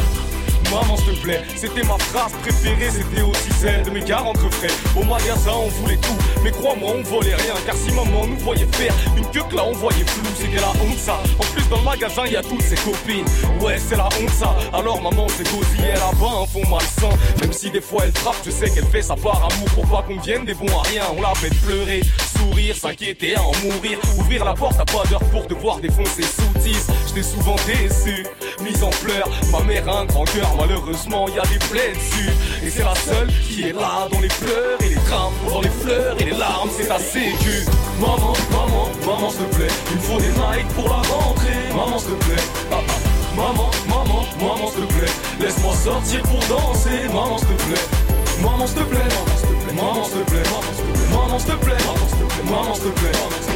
[0.71, 4.71] Maman, s'il te plaît, c'était ma phrase préférée, c'était aussi celle de mes 40 frères.
[4.95, 7.55] Au magasin, on voulait tout, mais crois-moi, on volait rien.
[7.65, 10.63] Car si maman nous voyait faire une queue que là, on voyait flou, c'est qu'elle
[10.63, 11.19] a honte ça.
[11.39, 13.25] En plus, dans le magasin, y a toutes ses copines.
[13.61, 14.55] Ouais, c'est la honte ça.
[14.73, 17.15] Alors, maman, c'est cosy, elle a pas un fond malsain.
[17.41, 20.03] Même si des fois elle frappe, je sais qu'elle fait ça par amour pour pas
[20.03, 21.03] qu'on vienne des bons à rien.
[21.17, 22.01] On la fait pleurer,
[22.37, 23.97] sourire, s'inquiéter, en mourir.
[24.19, 26.87] Ouvrir la porte à pas d'heure pour devoir défoncer sous 10.
[27.07, 28.25] J'étais souvent déçu,
[28.83, 29.29] en pleurs.
[29.51, 32.29] Ma mère a un grand cœur, malheureusement, y a des plaies dessus.
[32.63, 35.69] Et c'est la seule qui est là dans les pleurs et les drames, dans les
[35.69, 37.65] fleurs et les larmes, c'est ta sécu.
[37.99, 41.69] Maman, maman, maman, s'il te plaît, il me faut des Nike pour la rentrée.
[41.75, 42.93] Maman, s'il te plaît, papa.
[43.35, 47.07] Maman, maman, maman, s'il te plaît, laisse-moi sortir pour danser.
[47.07, 48.09] Maman, s'il te plaît.
[48.41, 50.43] Maman, s'il te plaît, maman, s'il te plaît, maman, s'il te plaît,
[51.11, 53.48] maman, s'il te plaît, maman, s'il te plaît, maman, s'il te plaît,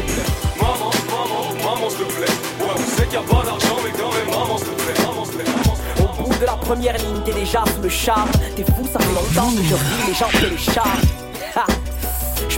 [6.64, 8.30] première ligne, t'es déjà sous le charme.
[8.56, 11.13] T'es fou, ça fait longtemps que je vis, les gens téléchargent.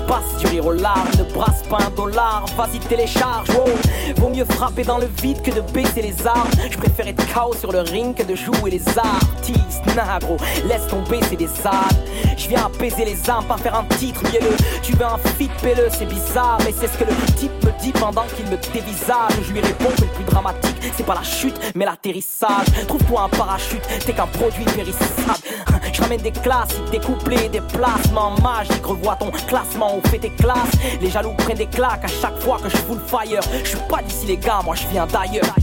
[0.08, 3.66] Passe du rire aux larmes, ne brasse pas un dollar, vas-y télécharge, wow.
[4.18, 6.50] Vaut mieux frapper dans le vide que de baisser les armes.
[6.70, 9.82] Je préfère être KO sur le ring que de jouer les artistes.
[9.96, 10.38] Nah gros,
[10.68, 12.36] laisse tomber, c'est des ânes.
[12.38, 14.56] Je viens apaiser les âmes, pas faire un titre mielleux.
[14.84, 17.92] Tu veux un feat pelleux, c'est bizarre, mais c'est ce que le type me dit
[17.92, 19.32] pendant qu'il me dévisage.
[19.42, 22.68] Je lui réponds que le plus dramatique, c'est pas la chute, mais l'atterrissage.
[22.88, 25.40] Trouve-toi un parachute, t'es qu'un produit périssable.
[25.96, 28.86] Je des classiques, des couplets, des placements magiques.
[28.86, 30.72] Revois ton classement, on fait tes classes.
[31.02, 33.42] Les jaloux prennent des claques à chaque fois que je full fire.
[33.64, 35.56] Je suis pas d'ici les gars, moi je viens d'ailleurs.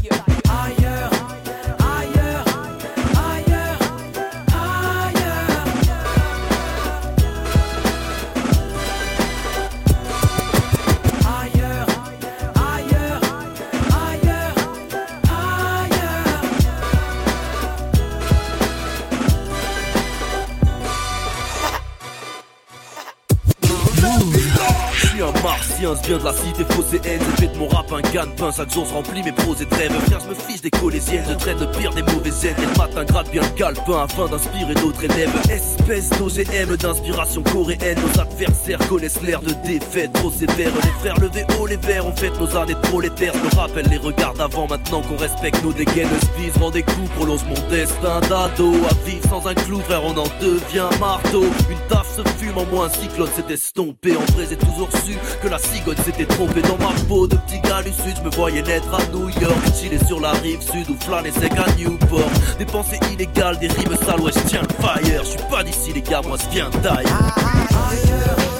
[26.07, 26.64] Viens de la cité
[27.05, 29.92] haine J'ai de mon rap un gagne-pain, chaque jour je remplis mes pros et trêves
[30.07, 32.78] Frère, je me fiche des collégiennes, je traîne le pire des mauvaises aides Et le
[32.78, 35.30] matin gratte bien le calepin afin d'inspirer d'autres élèves.
[35.50, 37.98] Espèce d'OGM d'inspiration coréenne.
[38.00, 40.72] Nos adversaires connaissent l'air de défaite trop sévère.
[40.74, 43.32] Les frères levez haut les verres, on fête nos années de prolétaires.
[43.34, 47.11] Je me rappelle les regards d'avant, maintenant qu'on respecte nos dégaines Spise, rend des coups,
[47.16, 48.72] prolonge mon destin d'ado.
[48.90, 51.44] À vivre sans un clou, frère, on en devient marteau.
[51.70, 54.16] Une taf se fume en moi, un cyclone s'est estompé.
[54.16, 57.61] En vrai, j'ai toujours su que la cigogne s'était trompée dans ma peau de petit
[57.61, 58.16] gars du sud.
[58.16, 61.53] Je me voyais naître à New York, chiller sur la rive sud ou flâner sec
[61.57, 62.30] à Newport.
[62.59, 65.24] Des pensées illégales, des rimes sales, ouais, je tiens le fire.
[65.24, 68.51] Je suis pas d'ici, les gars, moi, je viens d'ailleurs.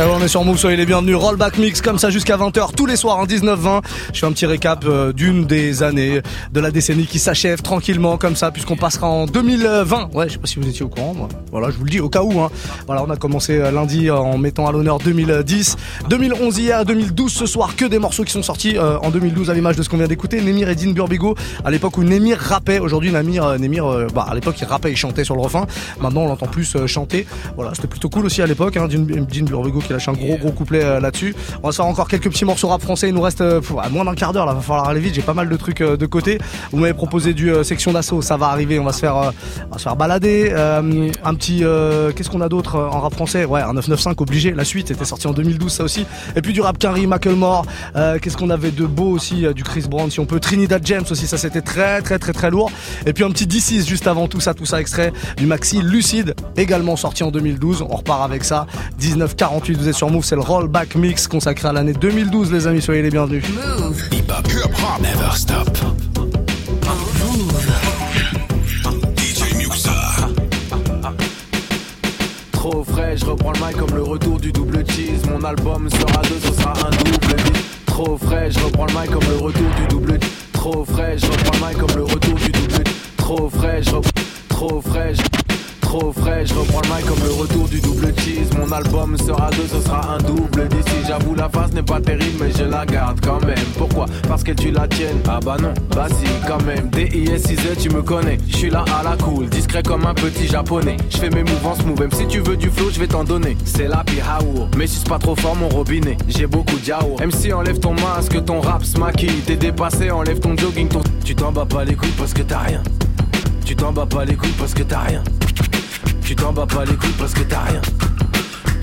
[0.00, 1.14] Eh ouais, on est sur Move, soyez les bienvenus.
[1.14, 3.82] Rollback mix comme ça jusqu'à 20h tous les soirs en 19-20.
[4.14, 6.22] Je fais un petit récap euh, d'une des années
[6.52, 10.14] de la décennie qui s'achève tranquillement comme ça puisqu'on passera en 2020.
[10.14, 11.28] Ouais, je sais pas si vous étiez au courant.
[11.50, 12.40] Voilà, je vous le dis au cas où.
[12.40, 12.50] Hein.
[12.86, 15.76] Voilà, on a commencé euh, lundi euh, en mettant à l'honneur 2010,
[16.08, 17.76] 2011 hier, 2012 ce soir.
[17.76, 20.40] Que des morceaux qui sont sortis en 2012 à l'image de ce qu'on vient d'écouter.
[20.40, 22.78] Nemir et Dean Burbigo à l'époque où Nemir rappait.
[22.78, 25.66] Aujourd'hui, Nemir, Nemir bah, à l'époque il rappait, il chantait sur le refrain.
[26.00, 27.26] Maintenant, on l'entend plus chanter.
[27.56, 28.78] Voilà, c'était plutôt cool aussi à l'époque.
[28.78, 28.88] Hein.
[28.88, 31.34] Dean, Dean Burbigo qui lâche un gros gros couplet euh, là-dessus.
[31.62, 33.08] On va se faire encore quelques petits morceaux rap français.
[33.08, 34.54] Il nous reste euh, à moins d'un quart d'heure là.
[34.54, 35.14] Va falloir aller vite.
[35.14, 36.38] J'ai pas mal de trucs euh, de côté.
[36.72, 38.22] Vous m'avez proposé du euh, section d'assaut.
[38.22, 38.78] Ça va arriver.
[38.78, 39.30] On va se faire, euh,
[39.68, 40.50] on va se faire balader.
[40.52, 43.44] Euh, un petit, euh, qu'est-ce qu'on a d'autre euh, en rap français?
[43.44, 44.52] Ouais, un 995 obligé.
[44.52, 46.06] La suite était sortie en 2012 ça aussi.
[46.36, 47.64] Et puis du rap Carrie, Macklemore.
[47.96, 49.46] Euh, qu'est-ce qu'on avait de beau aussi?
[49.46, 50.40] Euh, Du Chris Brown si on peut.
[50.40, 51.26] Trinidad James aussi.
[51.26, 52.70] Ça c'était très très très très lourd.
[53.06, 56.34] Et puis un petit D6 juste avant tout ça, tout ça extrait du maxi Lucide
[56.56, 57.82] également sorti en 2012.
[57.88, 58.66] On repart avec ça.
[59.00, 60.24] 1948 vous êtes sur Move.
[60.24, 62.82] C'est le rollback mix consacré à l'année 2012 les amis.
[62.82, 63.44] Soyez les bienvenus.
[72.52, 75.22] Trop frais, je reprends le mic comme le retour du double cheese.
[75.28, 77.36] Mon album sera deux, ce sera un double.
[77.86, 80.18] Trop frais, je reprends le mic comme le retour du double
[80.52, 82.84] Trop frais, je reprends le mic comme le retour du double
[83.16, 83.90] Trop frais, je
[84.48, 85.22] Trop frais, je-
[85.80, 87.59] Trop frais, je reprends le mic comme le retour
[88.70, 90.96] Mon album sera deux, ce sera un double d'ici.
[91.08, 93.58] J'avoue, la face n'est pas terrible, mais je la garde quand même.
[93.76, 94.06] Pourquoi?
[94.28, 95.20] Parce que tu la tiennes.
[95.28, 96.88] Ah bah non, bah si, quand même.
[96.90, 98.38] DIS 6 tu me connais.
[98.48, 100.96] Je suis là à la cool, discret comme un petit japonais.
[101.10, 103.56] Je fais mes mouvements smooth, même si tu veux du flow, je vais t'en donner.
[103.64, 104.68] C'est la Hao.
[104.76, 106.16] Mais suis pas trop fort, mon robinet.
[106.28, 107.16] J'ai beaucoup d'yao.
[107.18, 109.42] MC, enlève ton masque, ton rap maquille.
[109.46, 111.00] T'es dépassé, enlève ton jogging, ton.
[111.24, 112.82] Tu t'en bats pas les couilles parce que t'as rien.
[113.64, 115.24] Tu t'en bats pas les couilles parce que t'as rien.
[116.22, 117.80] Tu t'en bats pas les couilles parce que t'as rien.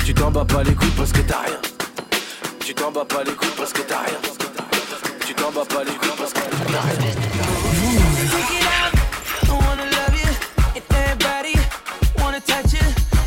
[0.08, 1.60] Tu t'en bats pas les couilles parce que t'as rien.
[2.62, 4.16] Tu t'en bats pas les couilles parce que t'as rien.
[5.26, 7.12] Tu t'en bats pas les couilles parce que t'as rien.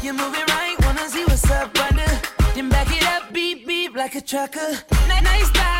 [0.02, 2.10] You're moving right, wanna see what's up under.
[2.54, 4.70] Then back it up, beep beep like a trucker.
[5.06, 5.79] Ni- Nice thighs,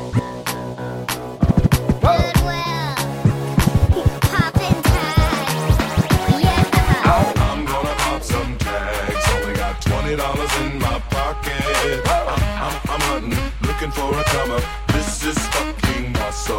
[10.11, 12.01] Twenty dollars in my pocket.
[12.05, 14.63] I'm, I'm, I'm hunting, looking for a come up.
[14.87, 16.57] This is fucking awesome.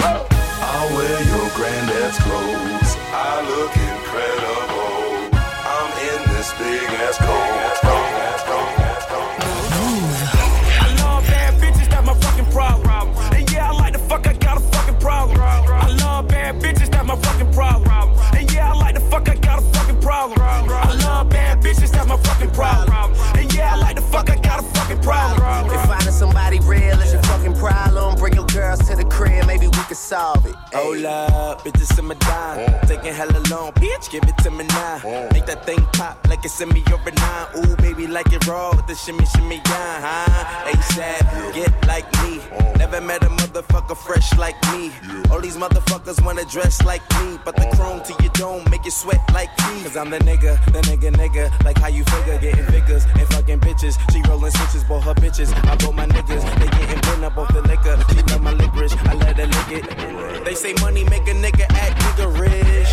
[0.00, 2.96] I'll wear your granddad's clothes.
[3.12, 5.38] I look incredible.
[5.66, 7.91] I'm in this big ass coat.
[28.76, 30.54] Girls to the crib, maybe we can solve it.
[30.72, 32.68] Hold up, bitches in my dime.
[32.68, 32.86] Oh.
[32.86, 35.00] Taking hella long, bitch, give it to me now.
[35.04, 35.28] Oh.
[35.32, 37.46] Make that thing pop like it's in me over nine.
[37.58, 40.70] Ooh, baby, like it raw with the shimmy, shimmy, yeah, huh?
[40.70, 42.40] ASAP, get like me.
[42.52, 42.72] Oh.
[42.76, 44.90] Never met a motherfucker fresh like me.
[45.30, 47.38] All these motherfuckers wanna dress like me.
[47.44, 49.82] But the chrome to your dome make you sweat like me.
[49.82, 51.64] Cause I'm the nigga, the nigga, nigga.
[51.64, 53.94] Like how you figure, getting figures and fucking bitches.
[54.12, 55.52] She rolling switches, bought her bitches.
[55.68, 57.96] I bought my niggas, they getting bent up off the liquor.
[58.10, 60.44] She love my licorice, I let her lick it.
[60.44, 62.92] They say money make a nigga act nigga rich.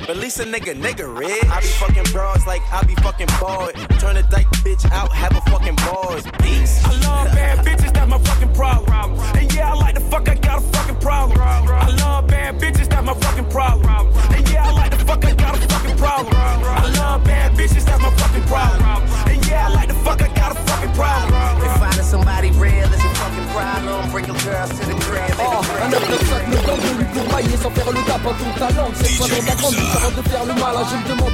[0.00, 1.44] But at least a nigga nigga rich.
[1.44, 3.74] I be fucking bras like I be fucking bored.
[3.98, 6.24] Turn a dyke bitch out, have a fucking bars.
[6.42, 6.84] Beast.
[6.86, 9.18] I love bad bitches, that's my fucking problem.
[9.36, 11.40] And yeah, I like the fuck, I got a fucking problem.
[11.40, 14.12] I love bad bitches, that's my fucking problem.
[14.34, 16.34] And yeah, I like the fuck, I got a fucking problem.
[16.36, 19.33] I love bad bitches, that's my fucking problem.
[19.54, 21.62] And yeah, I like the fuck, I got a fucking problem.
[21.62, 25.30] If finding somebody real is your fucking problem, bring your girls to the crib.
[25.38, 28.34] Oh, un 9 9 5 me tente de lui pour mailler sans faire le tapin
[28.34, 28.90] ton talent.
[28.94, 30.84] C'est pas dans ta grande vie, avant de faire le malin.
[30.90, 31.32] Je me demande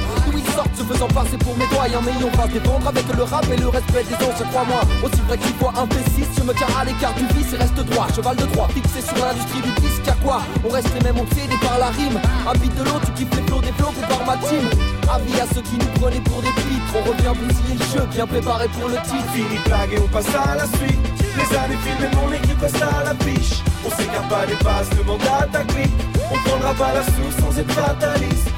[0.91, 2.01] faisant passer pour mes doyens.
[2.05, 4.47] Mais on va se défendre avec le rap et le respect des anciens.
[4.51, 7.57] Crois-moi, aussi vrai qu'il faut un P6, je me tiens à l'écart du vice et
[7.57, 8.07] reste droit.
[8.15, 10.05] Cheval de droit, fixé sur l'industrie du disque.
[10.05, 12.19] Y'a quoi On reste les mêmes obsédés par la rime.
[12.47, 14.65] Habite de l'eau, tu kiffes les flots développés par ma team.
[15.09, 16.91] Avis à ceux qui nous prenaient pour des pitres.
[16.95, 19.29] On revient bousiller le jeu, bien préparé pour le titre.
[19.33, 20.99] Fini blague et on passe à la suite.
[21.37, 23.63] Les années filent et mon équipe reste à la fiche.
[23.85, 26.01] On s'écarte pas des bases, demande à ta clique.
[26.31, 28.50] On prendra pas la sous sans être fataliste.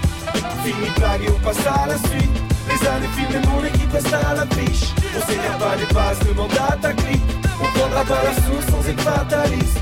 [0.63, 2.31] Fini de blague et on passe à la suite.
[2.69, 4.93] Les années filent et mon équipe reste à la fiche.
[5.13, 7.21] On s'écarte pas des bases, demande à ta clique.
[7.61, 9.79] On prendra pas la sous sans être fataliste.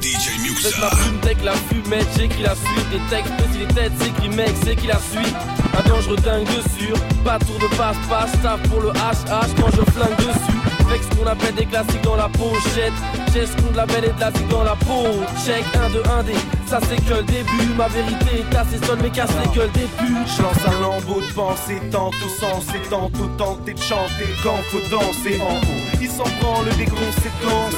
[0.00, 3.92] DJ Avec ma plume tech, la fumette, j'écris la suite Des textes, petits les têtes,
[3.98, 5.36] c'est qui mec, c'est qui la suite
[5.78, 6.92] Un dangereux dingue dessus,
[7.24, 10.55] pas tour de passe-passe Tape pour le HH quand je flingue dessus
[10.88, 12.92] Avec ce qu'on appelle des classiques dans la pochette.
[13.32, 14.14] J'ai ce qu'on de la belle
[14.48, 15.04] dans la peau.
[15.44, 16.32] Check 1 2 1 D,
[16.66, 17.74] ça c'est que le début.
[17.76, 21.20] Ma vérité est assez seule mais casse les gueules des putes Je lance un lambeau
[21.20, 24.28] de pensée, tantôt sensé, tantôt tenté de chanter.
[24.42, 25.85] Quand faut danser en haut.
[26.00, 27.74] Ils s'en branlent des conséquences.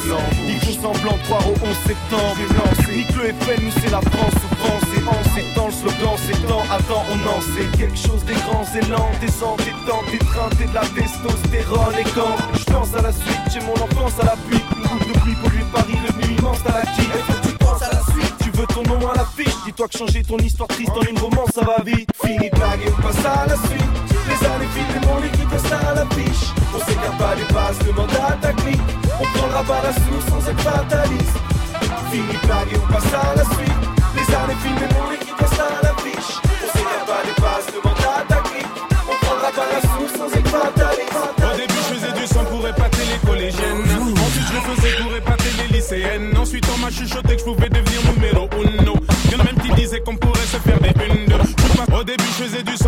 [0.47, 2.37] Ils font semblant de croire au 11 septembre.
[2.95, 6.65] Nique le FN, nous c'est la France souffrance et en temps, le slogan c'est temps.
[6.71, 10.75] Attends, on en sait quelque chose des grands élans, des entêtants, des treintes et de
[10.75, 11.95] la testostérone.
[11.99, 14.63] Et quand je pense à la suite, j'ai mon enfance à la pluie.
[14.77, 16.85] Une goutte de pluie pollue Paris, le nuit immense à la
[17.43, 19.55] tu penses à la suite, tu veux ton nom à l'affiche?
[19.65, 22.11] Dis-toi que changer ton histoire triste en une romance, ça va vite.
[22.25, 24.18] Fini de blague et on passe à la suite.
[24.29, 26.53] Les filent et mon équipe reste à la fiche.
[26.75, 28.81] On s'écarte pas des bases, demande à ta clique.
[29.21, 31.39] On prendra pas la sous sans être fataliste.
[32.11, 33.83] Fini blague et on passe à la suite.
[34.17, 36.33] Les années filent et mon équipe reste à la fiche.
[36.45, 38.75] On s'écarte pas des bases, demande à ta clique.
[39.09, 41.19] On prendra pas la sous sans être fataliste.
[41.39, 43.85] Au début, je faisais du sang pour épater les collégiennes.
[44.27, 46.37] Ensuite, je faisais pour épater les lycéennes.
[46.37, 48.95] Ensuite, on m'a chuchoté que je pouvais devenir numéro uno.
[49.33, 51.39] Y'en a même qui disaient qu'on pourrait se faire des une, deux.
[51.99, 52.88] Au début, je faisais du sang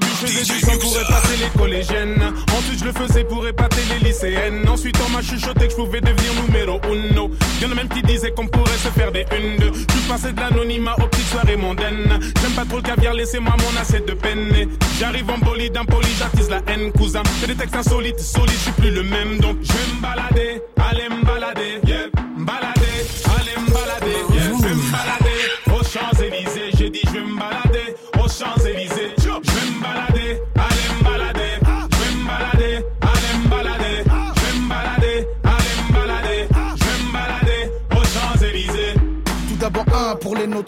[0.00, 2.32] début, je faisais du sang pour épater les collégiennes.
[2.56, 4.68] Ensuite, je le faisais pour épater les lycéennes.
[4.68, 7.30] Ensuite, on m'a chuchoté que je pouvais devenir numéro uno.
[7.60, 9.72] Y'en a même qui disaient qu'on pourrait se faire des une, deux.
[9.72, 12.18] Je passais de l'anonymat aux petites soirées mondaines.
[12.40, 14.68] J'aime pas trop le caviar, laissez-moi mon assiette de peine.
[14.98, 17.22] J'arrive en bolide, impoli, j'attise la haine, cousin.
[17.40, 19.38] Fais des textes insolites, solides, je suis plus le même.
[19.38, 22.19] Donc, je vais me balader, allez me balader, yeah.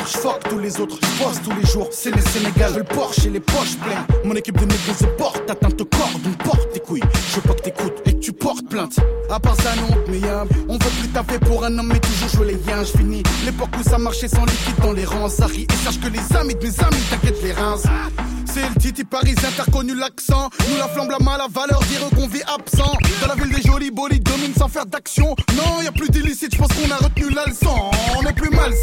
[0.00, 1.88] J'fuck tous les autres, j'bosse tous les jours.
[1.90, 4.06] C'est les Sénégal, le Porsche et les poches pleines.
[4.24, 7.02] Mon équipe de négros se porte, atteinte au corps, d'une porte tes couilles.
[7.28, 8.96] Je veux pas que t'écoutes et que tu portes plainte.
[9.30, 12.28] À part ça, non, mais y'a, on veut plus taffer pour un homme, mais toujours
[12.28, 12.92] jouer les yens.
[12.92, 15.28] J'finis l'époque où ça marchait sans liquide dans les rangs.
[15.28, 17.76] Ça et sache que les amis de mes amis t'inquiète les reins.
[18.54, 20.50] C'est le titi parisien, t'as reconnu l'accent.
[20.68, 22.92] Nous la flamme, la mal, la valeur, dire qu'on vit absent.
[23.20, 25.34] Dans la ville des jolis bolides, domine sans faire d'action.
[25.56, 27.74] Non, y a plus d'illicite, j'pense qu'on a retenu la leçon.
[28.18, 28.76] On est plus le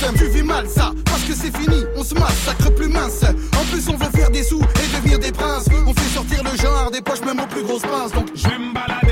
[0.00, 0.92] seum, tu vis mal ça.
[1.06, 3.24] Parce que c'est fini, on se massacre plus mince.
[3.24, 5.66] En plus, on veut faire des sous et devenir des princes.
[5.86, 8.12] On fait sortir le genre des poches, même aux plus grosses pinces.
[8.12, 9.11] Donc, Je me balader,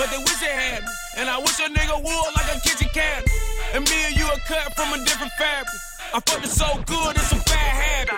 [0.00, 0.88] But they wish they had me.
[1.18, 3.28] And I wish a nigga would like a kitchen cabinet.
[3.74, 5.68] And me and you are cut from a different fabric.
[6.14, 8.14] I fucked it so good, it's a bad habit.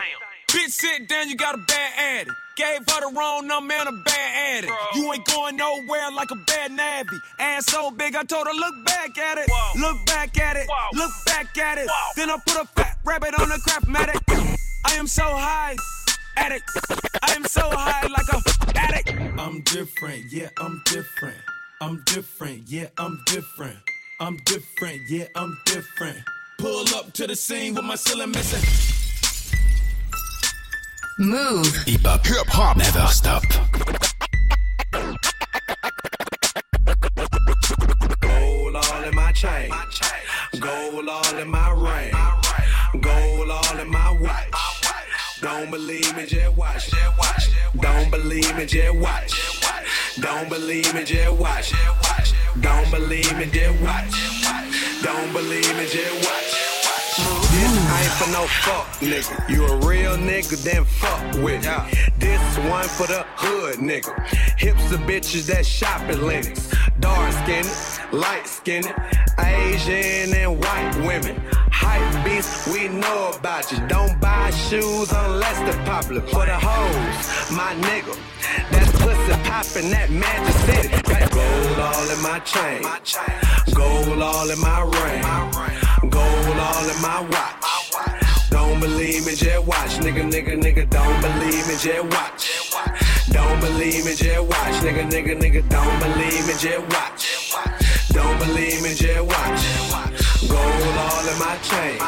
[0.46, 2.30] Bitch, sit down, you got a bad addict.
[2.54, 4.72] Gave her the wrong number and a bad addict.
[4.94, 7.18] You ain't going nowhere like a bad nabby.
[7.40, 9.50] Ass so big, I told her, look back at it.
[9.80, 10.68] Look back at it.
[10.92, 11.88] Look back at it.
[12.14, 14.22] Then I put a fat rabbit on the crap matic.
[14.84, 15.74] I am so high.
[16.36, 16.70] Addict.
[17.22, 19.10] I am so high like a addict.
[19.36, 21.38] I'm different, yeah, I'm different.
[21.82, 23.76] I'm different, yeah, I'm different.
[24.20, 26.16] I'm different, yeah, I'm different.
[26.60, 28.62] Pull up to the scene with my ceiling missing.
[31.18, 31.88] Mouv'.
[31.88, 32.24] Hip hop.
[32.24, 32.76] Hip hop.
[32.76, 33.42] Never stop.
[38.20, 39.72] Gold all in my chain.
[40.60, 43.02] Gold all in my ring.
[43.02, 44.54] Gold all in my watch.
[45.40, 46.92] Don't believe me, just watch.
[47.80, 49.61] Don't believe me, just watch.
[50.22, 51.72] Don't believe me, just watch.
[52.60, 54.44] Don't believe me, just watch.
[55.02, 56.62] Don't believe me, just watch.
[57.50, 59.48] This ain't for no fuck nigga.
[59.50, 62.08] You a real nigga, then fuck with me.
[62.20, 64.12] This one for the hood nigga.
[64.58, 66.72] Hips of bitches that shop at Lenox.
[67.00, 67.68] Dark skinned,
[68.12, 68.94] light skinned,
[69.40, 71.42] Asian and white women.
[71.92, 73.78] Hype beast, we know about you.
[73.86, 76.22] Don't buy shoes unless they're popular.
[76.22, 78.16] For the hoes, my nigga.
[78.70, 80.88] That's pussy poppin' that Magic City.
[81.02, 82.80] Got gold all in my chain.
[83.74, 85.22] Gold all in my ring.
[86.08, 87.60] Gold all in my watch.
[88.48, 89.92] Don't believe me, just watch.
[90.00, 92.44] Nigga, nigga, nigga, don't believe me, just watch.
[93.28, 94.76] Don't believe me, just watch.
[94.80, 97.22] Nigga, nigga, nigga, don't believe me, just watch.
[98.12, 100.11] Don't believe me, just watch.
[100.52, 101.98] Gold all in my chain.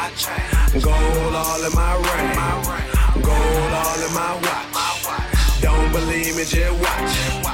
[0.81, 3.23] Gold all in my ring.
[3.23, 5.61] Gold all in my watch.
[5.61, 7.44] Don't believe me, just watch.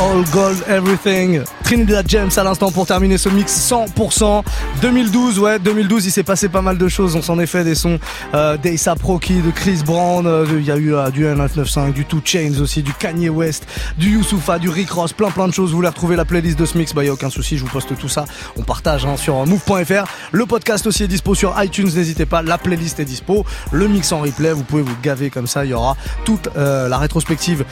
[0.00, 1.42] All Gold Everything.
[1.64, 4.44] Trinidad James à l'instant pour terminer ce mix 100%.
[4.80, 7.16] 2012, ouais, 2012, il s'est passé pas mal de choses.
[7.16, 7.98] On s'en est fait des sons
[8.32, 10.24] euh, d'A$AP Rocky, de Chris Brown.
[10.26, 13.66] euh, Il y a eu euh, du N995, du Two Chains aussi, du Kanye West,
[13.98, 15.70] du Youssoufa, du Rick Ross, plein plein de choses.
[15.70, 16.94] Vous voulez retrouver la playlist de ce mix?
[16.94, 18.24] Bah, y a aucun souci, je vous poste tout ça.
[18.56, 20.04] On partage hein, sur move.fr.
[20.30, 22.42] Le podcast aussi est dispo sur iTunes, n'hésitez pas.
[22.42, 23.44] La playlist est dispo.
[23.72, 25.64] Le mix en replay, vous pouvez vous gaver comme ça.
[25.64, 27.64] Il y aura toute euh, la rétrospective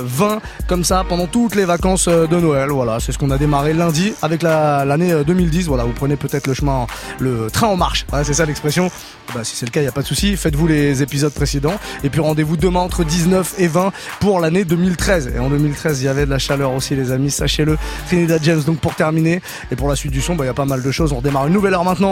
[0.00, 2.70] 2010-2020 comme ça pendant toutes les vacances euh, de Noël.
[2.70, 5.66] Voilà, c'est ce qu'on a démarré lundi avec la- l'année euh, 2010.
[5.66, 6.86] Voilà, vous prenez peut-être le chemin,
[7.18, 8.06] le train en marche.
[8.08, 8.90] Voilà, c'est ça l'expression.
[9.34, 10.36] Bah, si c'est le cas, il y a pas de souci.
[10.36, 11.74] Faites-vous les épisodes précédents
[12.04, 15.32] et puis rendez-vous demain entre 19 et 20 pour l'année 2013.
[15.34, 17.30] Et en 2013, il y avait de la chaleur aussi, les amis.
[17.30, 17.78] Sachez-le.
[18.06, 19.40] Trinidad James donc pour terminer
[19.70, 21.12] et pour la suite du son, bah, il y a pas mal de choses.
[21.12, 22.10] On redémarre une nouvelle heure maintenant